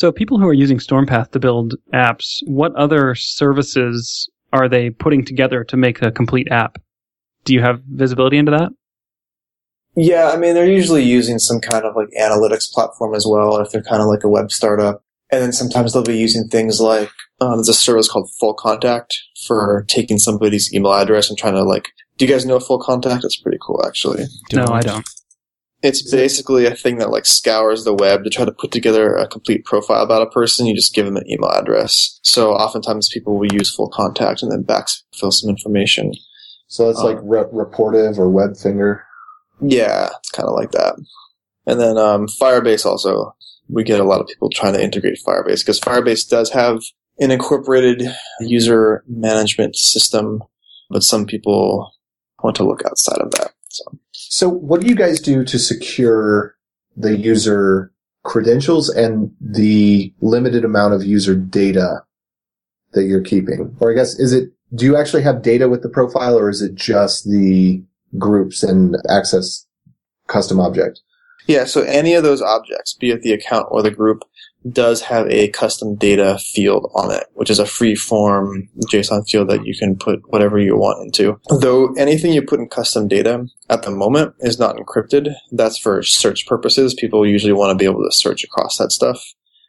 [0.00, 5.26] So people who are using Stormpath to build apps, what other services are they putting
[5.26, 6.78] together to make a complete app?
[7.44, 8.70] Do you have visibility into that?
[9.96, 13.72] Yeah, I mean, they're usually using some kind of like analytics platform as well, if
[13.72, 15.04] they're kind of like a web startup.
[15.30, 17.10] And then sometimes they'll be using things like,
[17.42, 19.14] uh, there's a service called Full Contact
[19.46, 23.22] for taking somebody's email address and trying to like, do you guys know Full Contact?
[23.22, 24.24] It's pretty cool, actually.
[24.50, 25.06] No, I don't.
[25.82, 29.26] It's basically a thing that like scours the web to try to put together a
[29.26, 30.66] complete profile about a person.
[30.66, 32.20] You just give them an email address.
[32.22, 36.12] So oftentimes people will use Full Contact and then backfill some information.
[36.66, 39.00] So it's like re- Rapportive or Webfinger.
[39.60, 40.94] Yeah, it's kind of like that.
[41.66, 43.34] And then um, Firebase also,
[43.68, 46.80] we get a lot of people trying to integrate Firebase because Firebase does have
[47.18, 48.02] an incorporated
[48.40, 50.42] user management system,
[50.88, 51.92] but some people
[52.42, 53.52] want to look outside of that.
[53.70, 56.54] So So what do you guys do to secure
[56.96, 57.92] the user
[58.24, 62.04] credentials and the limited amount of user data
[62.92, 63.76] that you're keeping?
[63.80, 66.62] Or I guess, is it, do you actually have data with the profile or is
[66.62, 67.82] it just the
[68.18, 69.66] groups and access
[70.26, 71.00] custom object?
[71.46, 74.24] Yeah, so any of those objects, be it the account or the group,
[74.68, 79.48] does have a custom data field on it, which is a free form JSON field
[79.48, 81.40] that you can put whatever you want into.
[81.60, 85.34] Though anything you put in custom data at the moment is not encrypted.
[85.50, 86.94] That's for search purposes.
[86.94, 89.22] People usually want to be able to search across that stuff.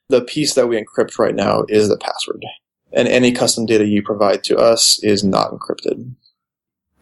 [0.09, 2.43] The piece that we encrypt right now is the password.
[2.91, 6.13] And any custom data you provide to us is not encrypted.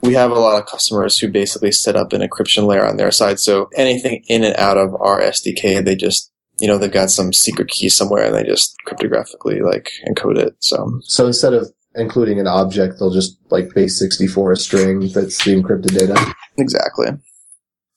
[0.01, 3.11] We have a lot of customers who basically set up an encryption layer on their
[3.11, 3.39] side.
[3.39, 7.31] So anything in and out of our SDK, they just you know, they've got some
[7.33, 10.55] secret key somewhere and they just cryptographically like encode it.
[10.59, 15.43] So So instead of including an object, they'll just like base 64 a string that's
[15.43, 16.33] the encrypted data.
[16.57, 17.07] exactly.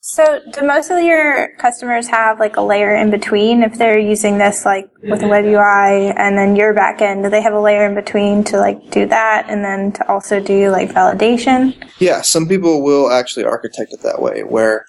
[0.05, 4.37] So, do most of your customers have like a layer in between if they're using
[4.37, 7.23] this like with a web UI and then your backend?
[7.23, 10.41] Do they have a layer in between to like do that and then to also
[10.41, 11.73] do like validation?
[11.99, 14.85] Yeah, some people will actually architect it that way where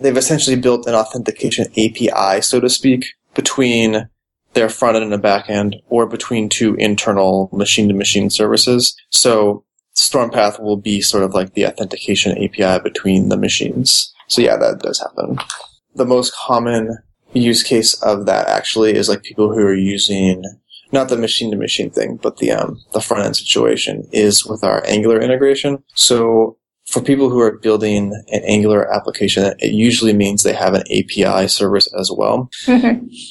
[0.00, 3.04] they've essentially built an authentication API, so to speak,
[3.36, 4.08] between
[4.54, 8.96] their front end and the back end or between two internal machine to machine services.
[9.10, 14.12] So Stormpath will be sort of like the authentication API between the machines.
[14.28, 15.38] So yeah, that does happen.
[15.94, 16.98] The most common
[17.32, 20.44] use case of that actually is like people who are using
[20.92, 24.62] not the machine to machine thing, but the um, the front end situation is with
[24.62, 25.82] our Angular integration.
[25.94, 30.84] So for people who are building an Angular application, it usually means they have an
[30.90, 32.48] API service as well.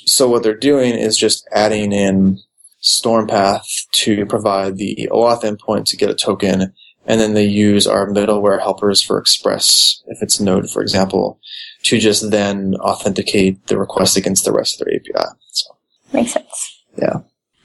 [0.05, 2.39] So what they're doing is just adding in
[2.83, 6.73] Stormpath to provide the OAuth endpoint to get a token,
[7.05, 11.39] and then they use our middleware helpers for Express, if it's Node, for example,
[11.83, 15.29] to just then authenticate the request against the rest of their API.
[15.51, 15.75] So,
[16.13, 16.83] Makes sense.
[16.97, 17.19] yeah.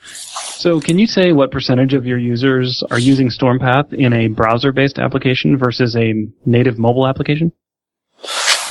[0.04, 4.98] So can you say what percentage of your users are using Stormpath in a browser-based
[4.98, 6.12] application versus a
[6.44, 7.50] native mobile application?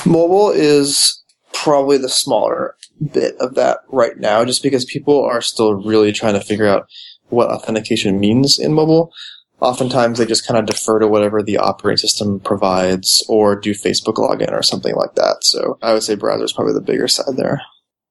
[0.06, 1.20] Mobile is
[1.52, 2.76] probably the smaller
[3.12, 6.86] bit of that right now, just because people are still really trying to figure out
[7.28, 9.12] what authentication means in mobile.
[9.60, 14.14] Oftentimes they just kind of defer to whatever the operating system provides or do Facebook
[14.14, 15.44] login or something like that.
[15.44, 17.60] So I would say browser is probably the bigger side there.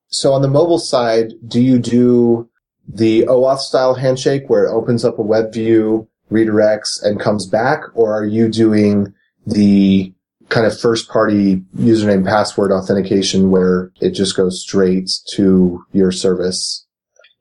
[0.10, 2.50] So on the mobile side, do you do
[2.88, 7.82] the OAuth style handshake where it opens up a web view, redirects, and comes back?
[7.94, 9.14] Or are you doing
[9.46, 10.14] the
[10.50, 16.86] kind of first party username password authentication where it just goes straight to your service?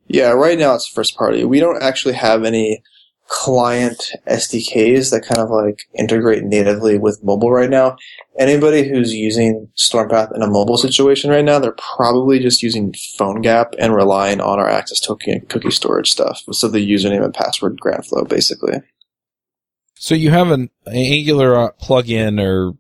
[0.07, 1.45] Yeah, right now it's first party.
[1.45, 2.83] We don't actually have any
[3.29, 7.97] client SDKs that kind of like integrate natively with mobile right now.
[8.39, 13.75] Anybody who's using Stormpath in a mobile situation right now, they're probably just using PhoneGap
[13.79, 16.43] and relying on our access token cookie storage stuff.
[16.53, 18.81] So the username and password grant flow, basically.
[19.95, 22.73] So you have an Angular uh, plugin or,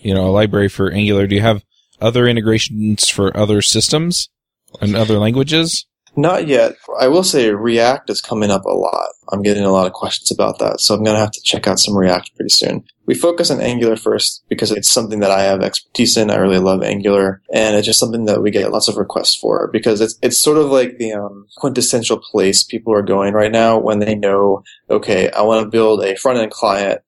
[0.00, 1.26] you know, a library for Angular.
[1.26, 1.64] Do you have
[2.00, 4.28] other integrations for other systems
[4.80, 5.86] and other languages?
[6.20, 6.76] Not yet.
[7.00, 9.08] I will say React is coming up a lot.
[9.32, 11.66] I'm getting a lot of questions about that, so I'm going to have to check
[11.66, 12.84] out some React pretty soon.
[13.06, 16.30] We focus on Angular first because it's something that I have expertise in.
[16.30, 19.70] I really love Angular, and it's just something that we get lots of requests for
[19.72, 23.78] because it's it's sort of like the um, quintessential place people are going right now
[23.78, 27.00] when they know, okay, I want to build a front end client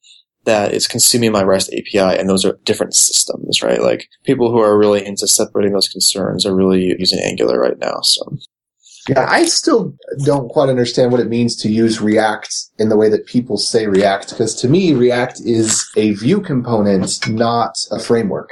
[0.44, 3.82] that is consuming my REST API, and those are different systems, right?
[3.82, 8.00] Like people who are really into separating those concerns are really using Angular right now.
[8.02, 8.38] So
[9.08, 13.08] yeah, I still don't quite understand what it means to use React in the way
[13.08, 18.50] that people say React, because to me, React is a view component, not a framework.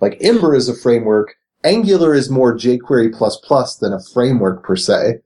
[0.00, 1.34] Like Ember is a framework.
[1.64, 5.20] Angular is more jQuery++ plus than a framework per se.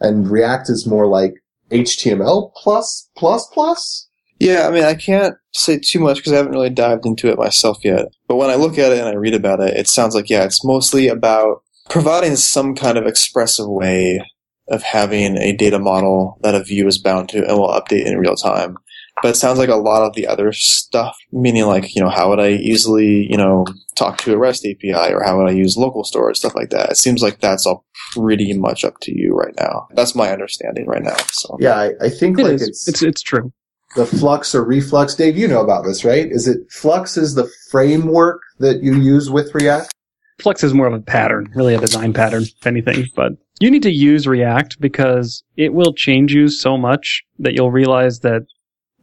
[0.00, 1.34] And React is more like
[1.70, 4.08] HTML plus plus plus.
[4.38, 7.38] Yeah, I mean, I can't say too much because I haven't really dived into it
[7.38, 8.06] myself yet.
[8.26, 10.44] But when I look at it and I read about it, it sounds like, yeah,
[10.44, 14.24] it's mostly about providing some kind of expressive way
[14.68, 18.16] of having a data model that a view is bound to and will update in
[18.18, 18.78] real time.
[19.20, 22.30] But it sounds like a lot of the other stuff, meaning like, you know, how
[22.30, 25.76] would I easily, you know, talk to a REST API or how would I use
[25.76, 26.92] local storage, stuff like that.
[26.92, 29.86] It seems like that's all pretty much up to you right now.
[29.94, 31.16] That's my understanding right now.
[31.30, 32.62] So Yeah, I, I think It like is.
[32.62, 33.52] it's, It's it's true.
[33.96, 35.14] the Flux or Reflux.
[35.14, 36.32] Dave, you know about this, right?
[36.32, 39.92] Is it Flux is the framework that you use with React?
[40.42, 43.06] Flux is more of a pattern, really a design pattern, if anything.
[43.14, 47.70] But you need to use React because it will change you so much that you'll
[47.70, 48.42] realize that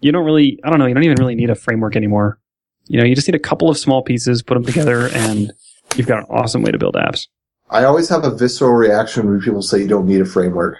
[0.02, 2.40] you don't really, I don't know, you don't even really need a framework anymore.
[2.88, 5.52] You know, you just need a couple of small pieces, put them together, and
[5.96, 7.28] you've got an awesome way to build apps.
[7.70, 10.78] I always have a visceral reaction when people say you don't need a framework.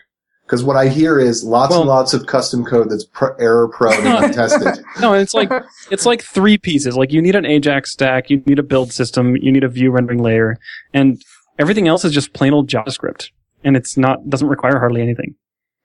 [0.50, 3.68] Because what I hear is lots Well- and lots of custom code that's pr- error
[3.68, 4.84] prone and untested.
[5.00, 5.52] No, it's like
[5.92, 6.98] it's like three pieces.
[6.98, 9.92] Like you need an Ajax stack, you need a build system, you need a view
[9.92, 10.58] rendering layer,
[10.92, 11.22] and
[11.60, 13.30] everything else is just plain old JavaScript.
[13.64, 15.36] And it's not doesn't require hardly anything.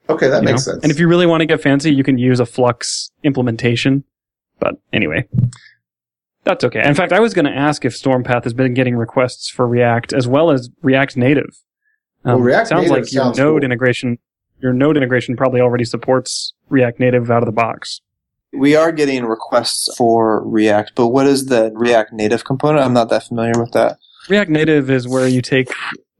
[0.08, 0.72] Okay, that makes know?
[0.72, 0.82] sense.
[0.82, 4.04] And if you really want to get fancy, you can use a Flux implementation.
[4.60, 5.28] But anyway,
[6.44, 6.86] that's okay.
[6.86, 10.12] In fact, I was going to ask if Stormpath has been getting requests for React
[10.14, 11.48] as well as React Native.
[12.24, 13.64] Um, Well, React sounds Native like your sounds Node cool.
[13.64, 14.18] integration,
[14.64, 18.00] your Node integration probably already supports React Native out of the box.
[18.52, 22.84] we are getting requests for React, but what is the React native component?
[22.84, 23.98] I'm not that familiar with that.
[24.28, 25.68] React Native is where you take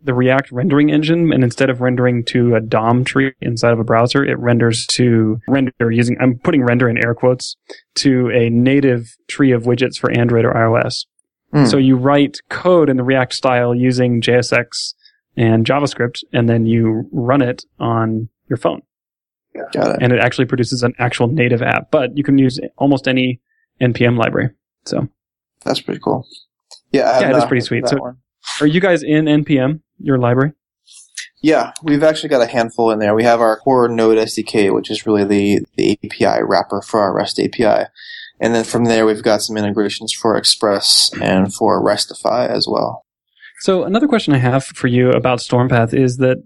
[0.03, 3.85] the React rendering engine and instead of rendering to a DOM tree inside of a
[3.85, 7.57] browser, it renders to render using, I'm putting render in air quotes,
[7.97, 11.07] to a native tree of widgets for Android or iOS.
[11.53, 11.65] Hmm.
[11.65, 14.93] So you write code in the React style using JSX
[15.37, 18.83] and JavaScript, and then you run it on your phone.
[19.73, 19.99] Got it.
[20.03, 23.41] And it actually produces an actual native app, but you can use almost any
[23.81, 24.51] NPM library.
[24.85, 25.09] So
[25.65, 26.27] That's pretty cool.
[26.93, 27.89] Yeah, I Yeah, it is pretty sweet.
[27.89, 28.17] So- one.
[28.61, 30.53] are you guys in NPM, your library?
[31.43, 33.15] Yeah, we've actually got a handful in there.
[33.15, 37.15] We have our core Node SDK, which is really the, the API wrapper for our
[37.15, 37.87] REST API.
[38.41, 43.05] And then from there, we've got some integrations for Express and for Restify as well.
[43.61, 46.43] So another question I have for you about Stormpath is that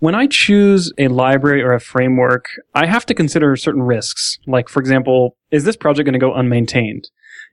[0.00, 4.38] when I choose a library or a framework, I have to consider certain risks.
[4.46, 7.04] Like, for example, is this project going to go unmaintained?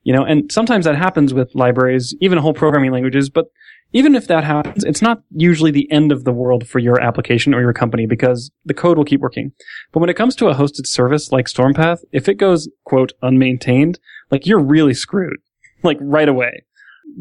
[0.03, 3.47] You know, and sometimes that happens with libraries, even whole programming languages, but
[3.91, 7.53] even if that happens, it's not usually the end of the world for your application
[7.53, 9.51] or your company because the code will keep working.
[9.91, 13.99] But when it comes to a hosted service like Stormpath, if it goes, quote, unmaintained,
[14.31, 15.39] like you're really screwed,
[15.83, 16.63] like right away.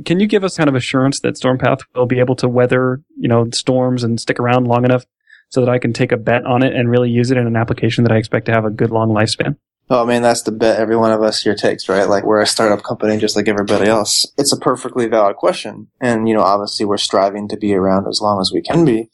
[0.04, 3.28] Can you give us kind of assurance that Stormpath will be able to weather, you
[3.28, 5.04] know, storms and stick around long enough
[5.48, 7.56] so that I can take a bet on it and really use it in an
[7.56, 9.56] application that I expect to have a good long lifespan?
[9.88, 12.08] Oh man, that's the bet every one of us here takes, right?
[12.08, 14.26] Like we're a startup company just like everybody else.
[14.36, 15.88] It's a perfectly valid question.
[16.00, 19.08] And, you know, obviously we're striving to be around as long as we can be.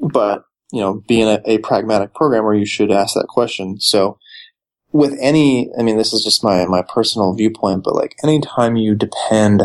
[0.00, 3.78] But, you know, being a, a pragmatic programmer, you should ask that question.
[3.78, 4.18] So
[4.90, 8.94] with any, I mean, this is just my, my personal viewpoint, but like anytime you
[8.94, 9.64] depend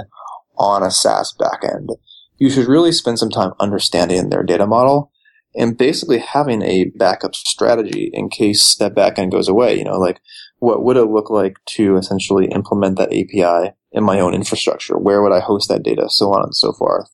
[0.58, 1.96] on a SaaS backend,
[2.38, 5.14] you should really spend some time understanding their data model
[5.56, 9.78] and basically having a backup strategy in case that backend goes away.
[9.78, 10.20] You know, like
[10.60, 14.98] what would it look like to essentially implement that API in my own infrastructure?
[14.98, 16.08] Where would I host that data?
[16.10, 17.10] So on and so forth.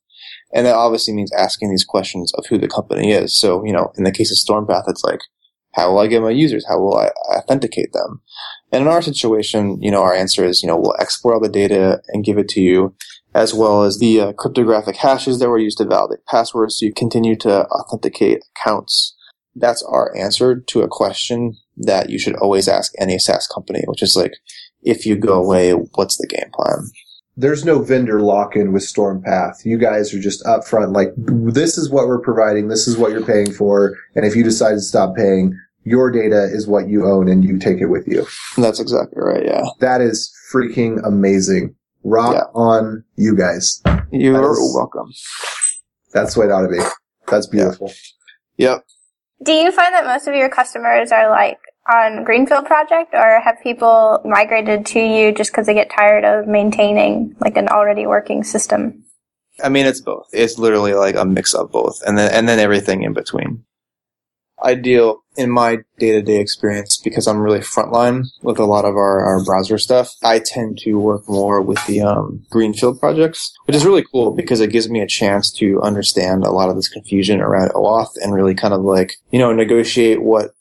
[0.53, 3.35] And that obviously means asking these questions of who the company is.
[3.35, 5.21] So, you know, in the case of Stormpath, it's like,
[5.73, 6.65] how will I get my users?
[6.67, 8.21] How will I authenticate them?
[8.73, 11.47] And in our situation, you know, our answer is, you know, we'll export all the
[11.47, 12.93] data and give it to you,
[13.33, 16.77] as well as the uh, cryptographic hashes that were used to validate passwords.
[16.77, 19.15] So you continue to authenticate accounts.
[19.55, 24.01] That's our answer to a question that you should always ask any SaaS company, which
[24.01, 24.33] is like,
[24.81, 26.89] if you go away, what's the game plan?
[27.37, 29.63] There's no vendor lock in with Stormpath.
[29.63, 33.25] You guys are just upfront, like, this is what we're providing, this is what you're
[33.25, 37.27] paying for, and if you decide to stop paying, your data is what you own
[37.27, 38.25] and you take it with you.
[38.57, 39.45] That's exactly right.
[39.45, 39.63] Yeah.
[39.79, 41.75] That is freaking amazing.
[42.03, 42.43] Rock Yeah.
[42.53, 43.81] on you guys.
[44.11, 45.11] You're That is- welcome.
[46.13, 46.79] That's the way it ought to be.
[47.27, 47.91] That's beautiful.
[48.57, 48.83] Yep.
[49.43, 51.57] Do you find that most of your customers are like
[51.91, 56.47] on Greenfield project or have people migrated to you just because they get tired of
[56.47, 59.03] maintaining like an already working system?
[59.63, 60.27] I mean, it's both.
[60.33, 63.63] It's literally like a mix of both, and then and then everything in between.
[64.61, 68.85] I deal in my day to day experience because I'm really frontline with a lot
[68.85, 70.13] of our, our browser stuff.
[70.23, 74.59] I tend to work more with the um, greenfield projects, which is really cool because
[74.59, 78.33] it gives me a chance to understand a lot of this confusion around OAuth and
[78.33, 80.51] really kind of like you know negotiate what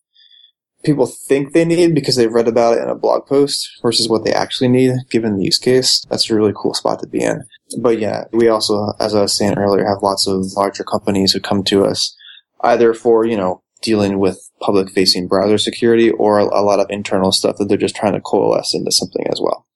[0.83, 4.25] people think they need because they've read about it in a blog post versus what
[4.25, 6.03] they actually need given the use case.
[6.09, 7.45] That's a really cool spot to be in.
[7.79, 11.41] But yeah, we also, as I was saying earlier, have lots of larger companies who
[11.41, 12.17] come to us
[12.63, 17.33] either for, you know, dealing with public facing browser security or a, lot of internal
[17.33, 19.66] stuff that they're just trying to coalesce into something as well.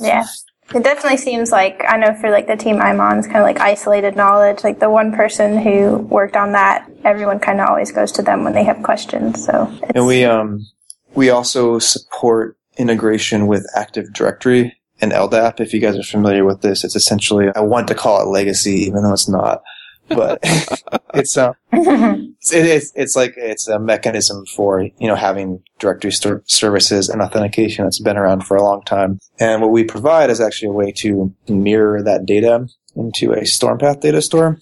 [0.00, 0.26] Yeah.
[0.74, 3.44] It definitely seems like I know for like the team I'm on, it's kind of
[3.44, 4.64] like isolated knowledge.
[4.64, 8.44] Like the one person who worked on that, everyone kind of always goes to them
[8.44, 9.44] when they have questions.
[9.44, 10.66] So it's, And we, um,
[11.14, 15.60] we also support integration with Active Directory and LDAP.
[15.60, 18.86] If you guys are familiar with this, it's essentially, I want to call it legacy,
[18.86, 19.62] even though it's not.
[20.08, 20.40] But
[21.14, 21.54] it's, um,
[22.52, 27.22] it is, it's like it's a mechanism for you know having directory st- services and
[27.22, 29.18] authentication that's been around for a long time.
[29.38, 32.66] And what we provide is actually a way to mirror that data
[32.96, 34.58] into a Stormpath data store,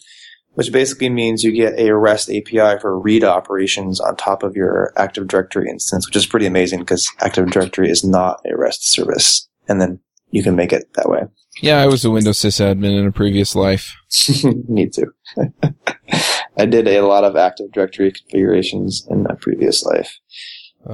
[0.55, 4.93] which basically means you get a REST API for read operations on top of your
[4.97, 9.49] Active Directory instance, which is pretty amazing because Active Directory is not a REST service,
[9.69, 11.23] and then you can make it that way.
[11.61, 13.95] Yeah, I was a Windows sysadmin in a previous life.
[14.69, 15.13] Me too.
[16.57, 20.19] I did a lot of Active Directory configurations in my previous life.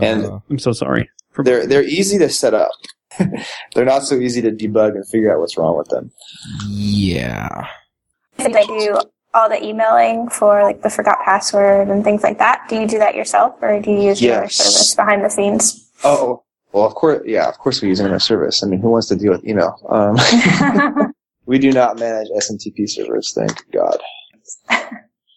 [0.00, 1.08] And- Uh, I'm so sorry.
[1.32, 2.70] For They're they're easy to set up.
[3.74, 6.10] they're not so easy to debug and figure out what's wrong with them.
[6.68, 7.66] yeah.
[8.38, 8.98] I do
[9.34, 12.66] all the emailing for like the forgot password and things like that.
[12.68, 15.90] Do you do that yourself or do you use your service behind the scenes?
[16.04, 16.42] Oh,
[16.72, 18.62] well, of course, yeah, of course we use internet service.
[18.62, 19.78] I mean, who wants to deal with email?
[19.88, 20.16] Um,
[21.46, 23.98] we do not manage SMTP servers, thank God.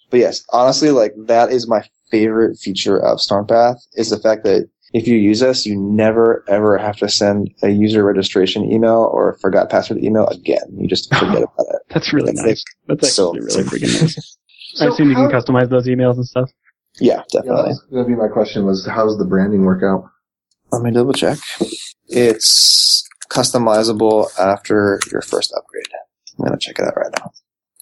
[0.10, 4.68] But yes, honestly, like that is my favorite feature of Stormpath is the fact that
[4.94, 9.38] if you use us, you never ever have to send a user registration email or
[9.40, 10.60] forgot password email again.
[10.78, 11.82] You just forget about it.
[11.90, 12.64] That's really That's nice.
[12.88, 14.18] That's so- really freaking nice.
[14.76, 16.50] I So assume you can customize those emails and stuff.
[17.00, 17.64] Yeah, Yeah, definitely.
[17.72, 20.04] that's gonna be my question was how's the branding work out?
[20.72, 21.38] Let me double check.
[22.08, 25.86] It's customizable after your first upgrade.
[26.40, 27.32] I'm gonna check it out right now.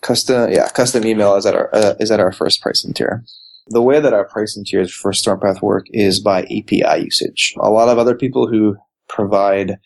[0.01, 3.23] Custom, yeah, custom email is at our uh, is at our first pricing tier.
[3.67, 7.53] The way that our pricing tiers for Stormpath work is by API usage.
[7.59, 8.75] A lot of other people who
[9.07, 9.77] provide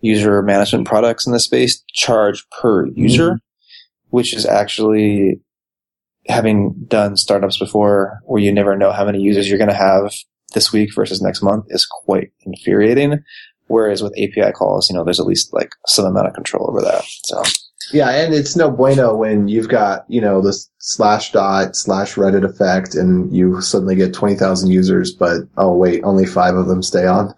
[0.00, 3.40] user management products in this space charge per user,
[4.10, 5.40] which is actually
[6.28, 10.12] having done startups before where you never know how many users you're going to have
[10.52, 13.22] this week versus next month is quite infuriating.
[13.68, 16.82] Whereas with API calls, you know, there's at least like some amount of control over
[16.82, 17.04] that.
[17.24, 17.42] So
[17.92, 22.44] Yeah, and it's no bueno when you've got, you know, this slash dot slash Reddit
[22.44, 27.06] effect and you suddenly get 20,000 users, but oh wait, only five of them stay
[27.06, 27.34] on.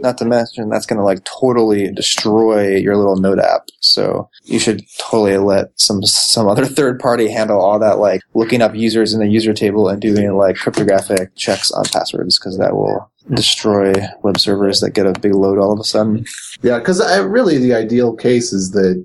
[0.00, 3.68] Not to mention that's going to like totally destroy your little node app.
[3.80, 8.62] So you should totally let some, some other third party handle all that, like looking
[8.62, 12.74] up users in the user table and doing like cryptographic checks on passwords because that
[12.74, 13.92] will destroy
[14.22, 16.24] web servers that get a big load all of a sudden.
[16.62, 19.04] Yeah, because really the ideal case is that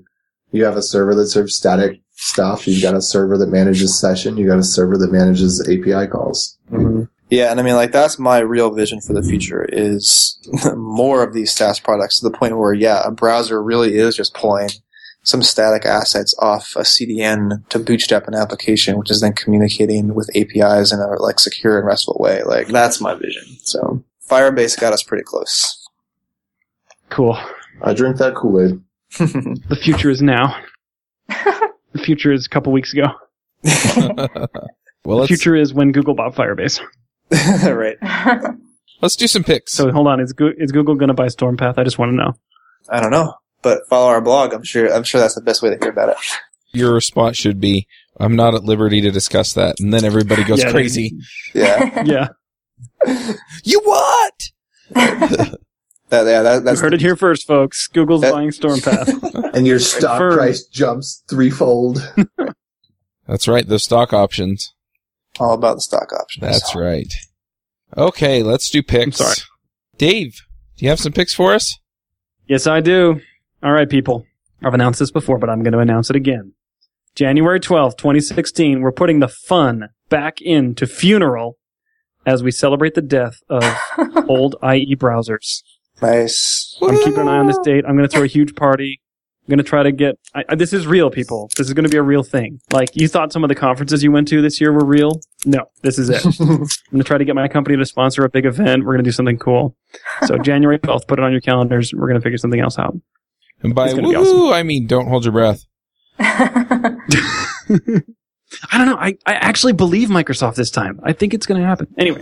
[0.52, 2.66] you have a server that serves static stuff.
[2.66, 4.36] You've got a server that manages session.
[4.36, 6.56] You got a server that manages API calls.
[6.70, 7.04] Mm-hmm.
[7.30, 10.38] Yeah, and I mean, like that's my real vision for the future is
[10.76, 14.34] more of these SaaS products to the point where, yeah, a browser really is just
[14.34, 14.68] pulling
[15.22, 20.28] some static assets off a CDN to bootstrap an application, which is then communicating with
[20.36, 22.42] APIs in a like secure and restful way.
[22.42, 23.44] Like that's my vision.
[23.62, 25.88] So Firebase got us pretty close.
[27.08, 27.38] Cool.
[27.82, 28.80] I drink that Kool-Aid.
[29.68, 30.60] The future is now.
[31.28, 33.06] the future is a couple weeks ago.
[35.04, 36.80] well, the future is when Google bought Firebase.
[37.64, 37.96] right.
[39.02, 39.72] Let's do some picks.
[39.72, 41.78] So hold on, is, Go- is Google going to buy Stormpath?
[41.78, 42.32] I just want to know.
[42.88, 44.52] I don't know, but follow our blog.
[44.52, 44.92] I'm sure.
[44.92, 46.16] I'm sure that's the best way to hear about it.
[46.72, 47.86] Your response should be,
[48.18, 51.16] "I'm not at liberty to discuss that," and then everybody goes Yeah, crazy.
[51.54, 52.28] Yeah, Yeah,
[53.64, 54.34] You what?
[54.94, 55.56] that,
[56.10, 57.86] yeah, that, you that's heard it here first, folks.
[57.88, 59.52] Google's That- buying Stormpath.
[59.54, 60.36] And your stock Confirmed.
[60.36, 62.12] price jumps threefold.
[63.26, 63.66] That's right.
[63.66, 64.73] Those stock options.
[65.40, 66.40] All about the stock options.
[66.40, 67.12] That's right.
[67.96, 69.20] Okay, let's do picks.
[69.20, 69.36] I'm sorry.
[69.96, 70.40] Dave,
[70.76, 71.78] do you have some picks for us?
[72.46, 73.20] yes, I do.
[73.62, 74.26] All right, people.
[74.62, 76.52] I've announced this before, but I'm going to announce it again.
[77.14, 81.56] January 12th, 2016, we're putting the fun back into Funeral
[82.26, 83.62] as we celebrate the death of
[84.28, 85.62] old IE browsers.
[86.02, 86.76] Nice.
[86.82, 87.84] I'm keeping an eye on this date.
[87.86, 89.00] I'm going to throw a huge party.
[89.46, 90.18] I'm going to try to get.
[90.34, 91.50] I, I, this is real, people.
[91.56, 92.60] This is going to be a real thing.
[92.72, 95.20] Like you thought some of the conferences you went to this year were real.
[95.44, 96.24] No, this is it.
[96.40, 98.84] I'm going to try to get my company to sponsor a big event.
[98.84, 99.76] We're going to do something cool.
[100.26, 101.92] So January 12th, put it on your calendars.
[101.92, 102.96] We're going to figure something else out.
[103.62, 105.64] And by It's gonna be woohoo, I mean don't hold your breath.
[106.18, 106.96] I
[108.78, 108.96] don't know.
[108.96, 111.00] I, I actually believe Microsoft this time.
[111.02, 111.88] I think it's going to happen.
[111.98, 112.20] Anyway.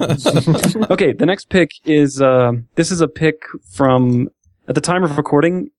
[0.91, 1.13] okay.
[1.13, 4.29] The next pick is, um, this is a pick from,
[4.67, 5.71] at the time of recording,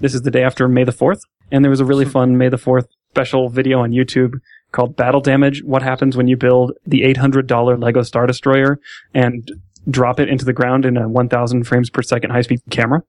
[0.00, 1.20] this is the day after May the 4th.
[1.52, 2.10] And there was a really hmm.
[2.10, 4.34] fun May the 4th special video on YouTube
[4.72, 5.62] called Battle Damage.
[5.64, 8.78] What happens when you build the $800 Lego Star Destroyer
[9.14, 9.50] and
[9.88, 13.02] drop it into the ground in a 1000 frames per second high speed camera?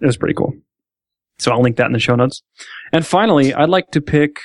[0.00, 0.54] It was pretty cool.
[1.38, 2.42] So I'll link that in the show notes.
[2.92, 4.40] And finally, I'd like to pick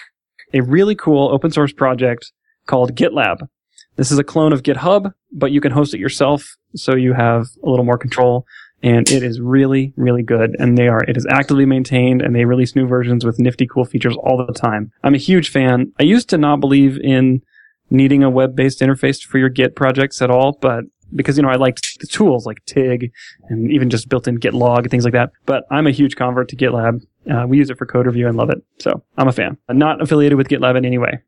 [0.54, 2.32] a really cool open source project
[2.68, 3.48] called GitLab.
[3.96, 7.46] This is a clone of GitHub, but you can host it yourself, so you have
[7.64, 8.46] a little more control.
[8.84, 10.58] And it is really, really good.
[10.60, 13.86] And they are, it is actively maintained and they release new versions with nifty, cool
[13.86, 14.92] features all the time.
[15.04, 15.94] I'm a huge fan.
[16.00, 17.42] I used to not believe in
[17.90, 20.84] needing a web-based interface for your Git projects at all, but
[21.16, 23.12] because, you know, I liked the tools like TIG
[23.48, 25.32] and even just built-in Git log and things like that.
[25.46, 27.06] But I'm a huge convert to GitLab.
[27.32, 28.64] Uh, we use it for code review and love it.
[28.80, 29.58] So I'm a fan.
[29.70, 31.20] I'm not affiliated with GitLab in any way.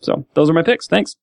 [0.00, 0.88] So those are my picks.
[0.88, 1.16] Thanks.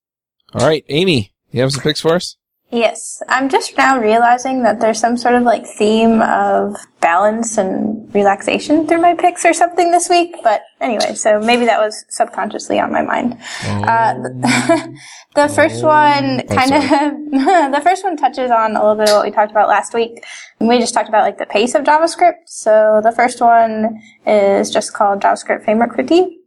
[0.53, 2.37] All right, Aimee, you have some picks for us?
[2.71, 8.13] Yes, I'm just now realizing that there's some sort of like theme of balance and
[8.15, 10.37] relaxation through my picks or something this week.
[10.41, 13.33] But anyway, so maybe that was subconsciously on my mind.
[13.65, 14.97] Uh, the,
[15.35, 19.25] the first one kind of, the first one touches on a little bit of what
[19.25, 20.23] we talked about last week.
[20.61, 22.47] We just talked about like the pace of JavaScript.
[22.47, 26.37] So the first one is just called JavaScript Framework Fatigue.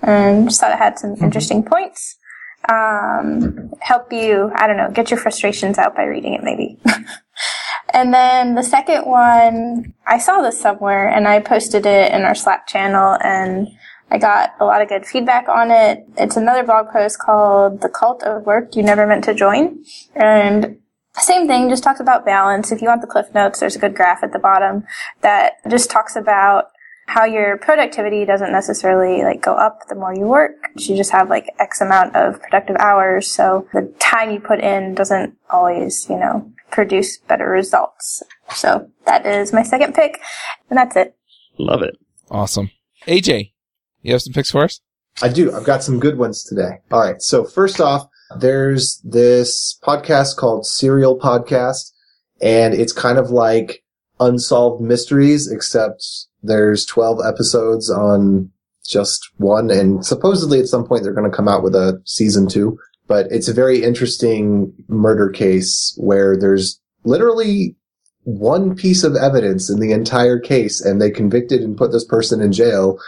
[0.00, 2.15] And just thought it had some interesting points
[2.68, 6.78] um, help you, I don't know, get your frustrations out by reading it maybe.
[7.94, 12.34] and then the second one, I saw this somewhere and I posted it in our
[12.34, 13.68] Slack channel and
[14.10, 16.06] I got a lot of good feedback on it.
[16.16, 19.84] It's another blog post called The Cult of Work You Never Meant to Join.
[20.14, 20.78] And
[21.18, 22.70] same thing, just talks about balance.
[22.70, 24.84] If you want the cliff notes, there's a good graph at the bottom
[25.22, 26.66] that just talks about
[27.06, 30.52] how your productivity doesn't necessarily like go up the more you work.
[30.76, 33.30] You just have like X amount of productive hours.
[33.30, 38.22] So the time you put in doesn't always, you know, produce better results.
[38.54, 40.20] So that is my second pick.
[40.68, 41.16] And that's it.
[41.58, 41.96] Love it.
[42.30, 42.70] Awesome.
[43.06, 43.52] AJ,
[44.02, 44.80] you have some picks for us?
[45.22, 45.54] I do.
[45.54, 46.78] I've got some good ones today.
[46.90, 47.22] All right.
[47.22, 51.92] So first off, there's this podcast called Serial Podcast,
[52.42, 53.84] and it's kind of like
[54.18, 56.04] Unsolved Mysteries, except
[56.46, 58.50] there's 12 episodes on
[58.86, 62.48] just one, and supposedly at some point they're going to come out with a season
[62.48, 62.78] two.
[63.08, 67.76] But it's a very interesting murder case where there's literally
[68.24, 72.40] one piece of evidence in the entire case, and they convicted and put this person
[72.40, 72.98] in jail,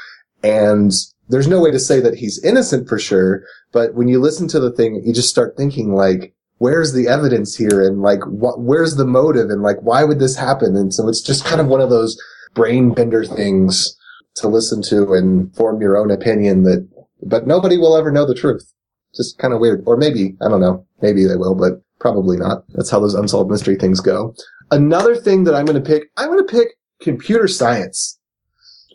[0.43, 0.93] and
[1.29, 4.61] there's no way to say that he's innocent for sure, but when you listen to
[4.61, 7.83] the thing, you just start thinking like, where's the evidence here?
[7.83, 9.51] And like, what, where's the motive?
[9.51, 10.77] And like, why would this happen?
[10.77, 12.21] And so it's just kind of one of those
[12.55, 13.97] brain bender things
[14.37, 16.89] to listen to and form your own opinion that,
[17.23, 18.73] but nobody will ever know the truth.
[19.15, 19.83] Just kind of weird.
[19.87, 20.87] Or maybe, I don't know.
[21.01, 22.65] Maybe they will, but probably not.
[22.71, 24.35] That's how those unsolved mystery things go.
[24.71, 26.69] Another thing that I'm going to pick, I'm going to pick
[27.01, 28.19] computer science.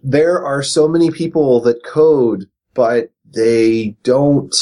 [0.03, 4.55] There are so many people that code, but they don't,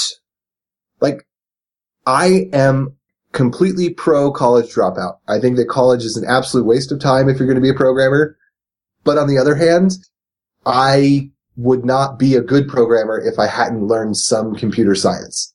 [1.02, 1.28] like,
[2.06, 2.96] I am
[3.32, 5.18] completely pro college dropout.
[5.28, 7.70] I think that college is an absolute waste of time if you're going to be
[7.70, 8.38] a programmer.
[9.04, 9.92] But on the other hand,
[10.66, 15.54] I would not be a good programmer if I hadn't learned some computer science.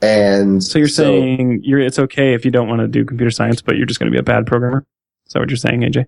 [0.00, 3.62] And So you're saying you're, it's okay if you don't want to do computer science,
[3.62, 4.84] but you're just going to be a bad programmer?
[5.26, 6.06] Is that what you're saying, AJ?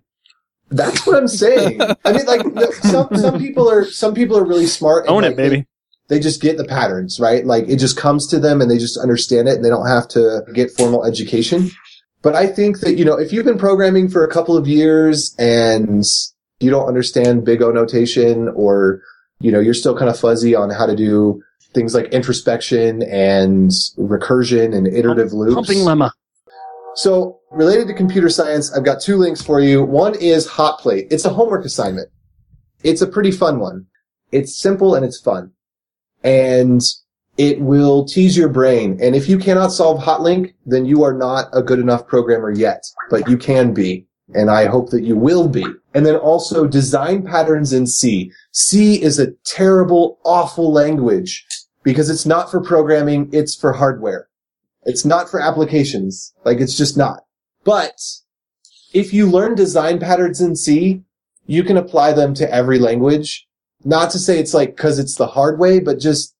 [0.70, 1.80] that's what I'm saying.
[2.04, 2.42] I mean, like
[2.74, 5.06] some some people are some people are really smart.
[5.06, 5.66] and, Own like, it, baby.
[6.08, 7.46] They, they just get the patterns, right?
[7.46, 10.08] Like it just comes to them and they just understand it and they don't have
[10.08, 11.70] to get formal education.
[12.22, 15.34] But I think that, you know, if you've been programming for a couple of years
[15.38, 16.04] and
[16.61, 19.02] you don't understand big O notation or,
[19.40, 21.42] you know, you're still kind of fuzzy on how to do
[21.74, 25.55] things like introspection and recursion and iterative loops.
[25.55, 26.11] Pumping lemma.
[26.96, 29.84] So related to computer science, I've got two links for you.
[29.84, 31.09] One is Hot Plate.
[31.11, 32.09] It's a homework assignment.
[32.84, 33.86] It's a pretty fun one.
[34.30, 35.52] It's simple and it's fun.
[36.22, 36.80] And
[37.36, 38.98] it will tease your brain.
[39.02, 42.84] And if you cannot solve Hotlink, then you are not a good enough programmer yet,
[43.11, 44.07] but you can be.
[44.32, 45.66] And I hope that you will be.
[45.92, 48.32] And then also design patterns in C.
[48.52, 51.46] C is a terrible, awful language
[51.82, 53.28] because it's not for programming.
[53.32, 54.28] It's for hardware.
[54.84, 56.32] It's not for applications.
[56.44, 57.24] Like it's just not.
[57.64, 58.00] But
[58.94, 61.02] if you learn design patterns in C,
[61.46, 63.46] you can apply them to every language.
[63.84, 66.34] Not to say it's like cause it's the hard way, but just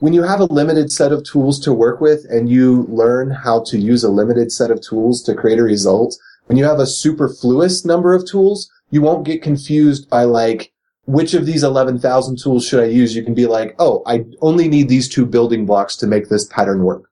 [0.00, 3.62] when you have a limited set of tools to work with and you learn how
[3.64, 6.16] to use a limited set of tools to create a result,
[6.50, 10.72] when you have a superfluous number of tools, you won't get confused by like,
[11.04, 13.14] which of these 11,000 tools should I use?
[13.14, 16.46] You can be like, oh, I only need these two building blocks to make this
[16.46, 17.04] pattern work.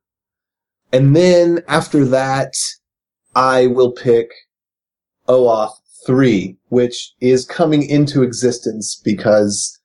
[0.93, 2.55] And then after that,
[3.36, 4.28] I will pick
[5.28, 5.74] OAuth
[6.05, 9.78] 3, which is coming into existence because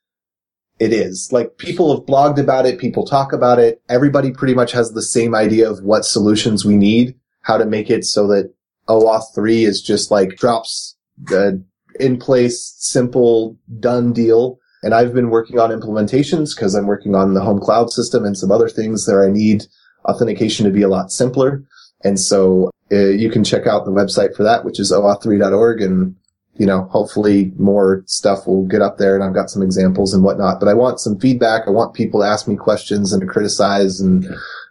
[0.80, 1.30] it is.
[1.32, 3.84] Like people have blogged about it, people talk about it.
[3.88, 7.92] Everybody pretty much has the same idea of what solutions we need, how to make
[7.92, 8.52] it so that
[8.94, 11.64] OAuth 3 is just like drops the
[12.00, 14.60] in place, simple, done deal.
[14.84, 18.38] And I've been working on implementations because I'm working on the home cloud system and
[18.38, 19.66] some other things that I need
[20.06, 21.64] authentication to be a lot simpler.
[22.04, 25.82] And so uh, you can check out the website for that, which is oauth3.org.
[25.82, 26.16] And,
[26.56, 30.24] you know, hopefully more stuff will get up there and I've got some examples and
[30.24, 30.60] whatnot.
[30.60, 31.64] But I want some feedback.
[31.66, 34.26] I want people to ask me questions and to criticize and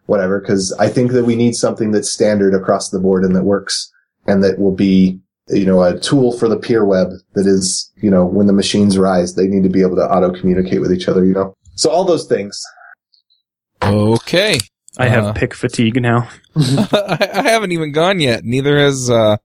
[0.07, 3.45] whatever, because I think that we need something that's standard across the board and that
[3.45, 3.92] works
[4.27, 8.11] and that will be you know, a tool for the peer web that is, you
[8.11, 11.09] know, when the machines rise, they need to be able to auto communicate with each
[11.09, 11.55] other, you know?
[11.75, 12.61] So all those things.
[13.83, 14.61] Okay.
[14.99, 16.29] I have Uh, pick fatigue now.
[16.57, 18.45] I, I haven't even gone yet.
[18.45, 19.39] Neither has uh,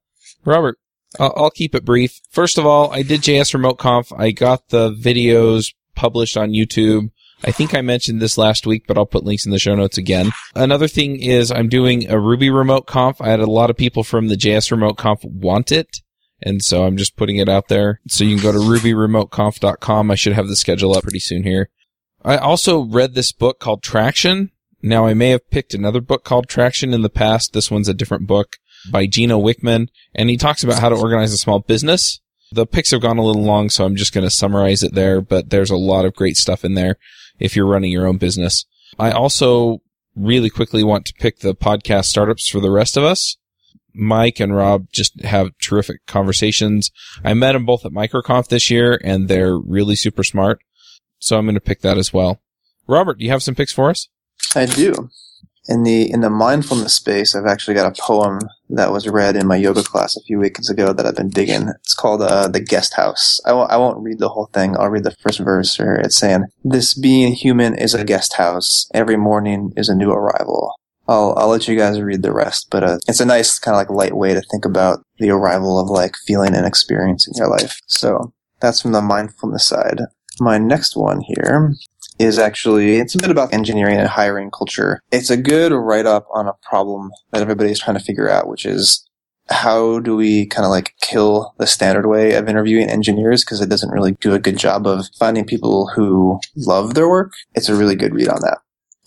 [0.45, 0.77] Robert.
[1.19, 2.19] I'll, I'll keep it brief.
[2.29, 4.11] First of all, I did JS Remote Conf.
[4.13, 7.09] I got the videos published on YouTube.
[7.43, 9.97] I think I mentioned this last week, but I'll put links in the show notes
[9.97, 10.31] again.
[10.55, 13.21] Another thing is I'm doing a Ruby Remote Conf.
[13.21, 15.97] I had a lot of people from the JS Remote Conf want it.
[16.41, 17.99] And so I'm just putting it out there.
[18.07, 20.11] So you can go to rubyremoteconf.com.
[20.11, 21.69] I should have the schedule up pretty soon here.
[22.23, 24.51] I also read this book called Traction.
[24.81, 27.53] Now I may have picked another book called Traction in the past.
[27.53, 28.57] This one's a different book
[28.91, 32.19] by Gino Wickman, and he talks about how to organize a small business.
[32.51, 35.19] The picks have gone a little long, so I'm just going to summarize it there,
[35.19, 36.97] but there's a lot of great stuff in there
[37.39, 38.65] if you're running your own business.
[38.97, 39.81] I also
[40.15, 43.37] really quickly want to pick the podcast startups for the rest of us.
[43.93, 46.91] Mike and Rob just have terrific conversations.
[47.23, 50.59] I met them both at MicroConf this year and they're really super smart.
[51.19, 52.39] So I'm going to pick that as well.
[52.87, 54.07] Robert, do you have some picks for us?
[54.55, 55.09] I do.
[55.69, 58.39] In the in the mindfulness space, I've actually got a poem
[58.69, 61.69] that was read in my yoga class a few weeks ago that I've been digging.
[61.81, 64.77] It's called uh, "The Guest House." I won't, won't read the whole thing.
[64.77, 65.95] I'll read the first verse here.
[65.95, 68.87] It's saying, "This being human is a guest house.
[68.93, 70.73] Every morning is a new arrival."
[71.09, 73.79] I'll I'll let you guys read the rest, but uh, it's a nice kind of
[73.79, 77.49] like light way to think about the arrival of like feeling and experience in your
[77.49, 77.79] life.
[77.87, 80.01] So that's from the mindfulness side.
[80.39, 81.73] My next one here
[82.19, 85.01] is actually it's a bit about engineering and hiring culture.
[85.11, 88.65] It's a good write up on a problem that everybody's trying to figure out, which
[88.65, 89.07] is
[89.49, 93.69] how do we kind of like kill the standard way of interviewing engineers because it
[93.69, 97.31] doesn't really do a good job of finding people who love their work.
[97.55, 98.59] It's a really good read on that.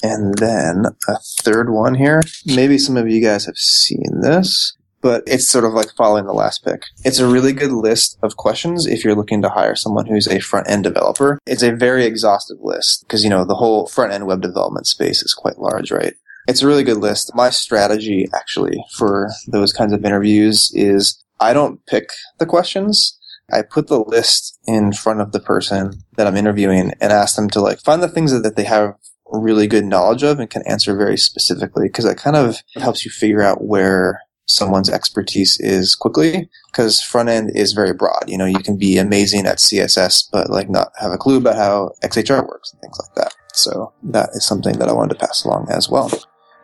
[0.03, 2.23] And then a third one here.
[2.47, 6.33] Maybe some of you guys have seen this, but it's sort of like following the
[6.33, 6.85] last pick.
[7.05, 10.41] It's a really good list of questions if you're looking to hire someone who's a
[10.41, 11.39] front end developer.
[11.47, 15.23] It's a very exhaustive list because, you know, the whole front end web development space
[15.23, 16.15] is quite large, right?
[16.49, 17.35] It's a really good list.
[17.35, 23.19] My strategy actually for those kinds of interviews is I don't pick the questions.
[23.53, 27.51] I put the list in front of the person that I'm interviewing and ask them
[27.51, 28.95] to like find the things that, they have
[29.33, 33.11] really good knowledge of and can answer very specifically because that kind of helps you
[33.11, 34.21] figure out where
[34.51, 38.25] someone's expertise is quickly because front end is very broad.
[38.27, 41.57] You know, you can be amazing at CSS, but like not have a clue about
[41.57, 43.35] how XHR works and things like that.
[43.53, 46.11] So that is something that I wanted to pass along as well.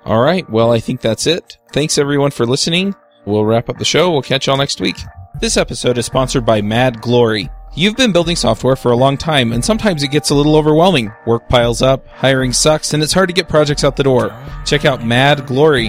[0.04, 0.48] All right.
[0.50, 1.58] Well, I think that's it.
[1.72, 2.94] Thanks everyone for listening.
[3.24, 4.10] We'll wrap up the show.
[4.10, 4.96] We'll catch y'all next week.
[5.40, 7.50] This episode is sponsored by Mad Glory.
[7.74, 11.12] You've been building software for a long time, and sometimes it gets a little overwhelming.
[11.26, 14.34] Work piles up, hiring sucks, and it's hard to get projects out the door.
[14.64, 15.88] Check out Mad Glory.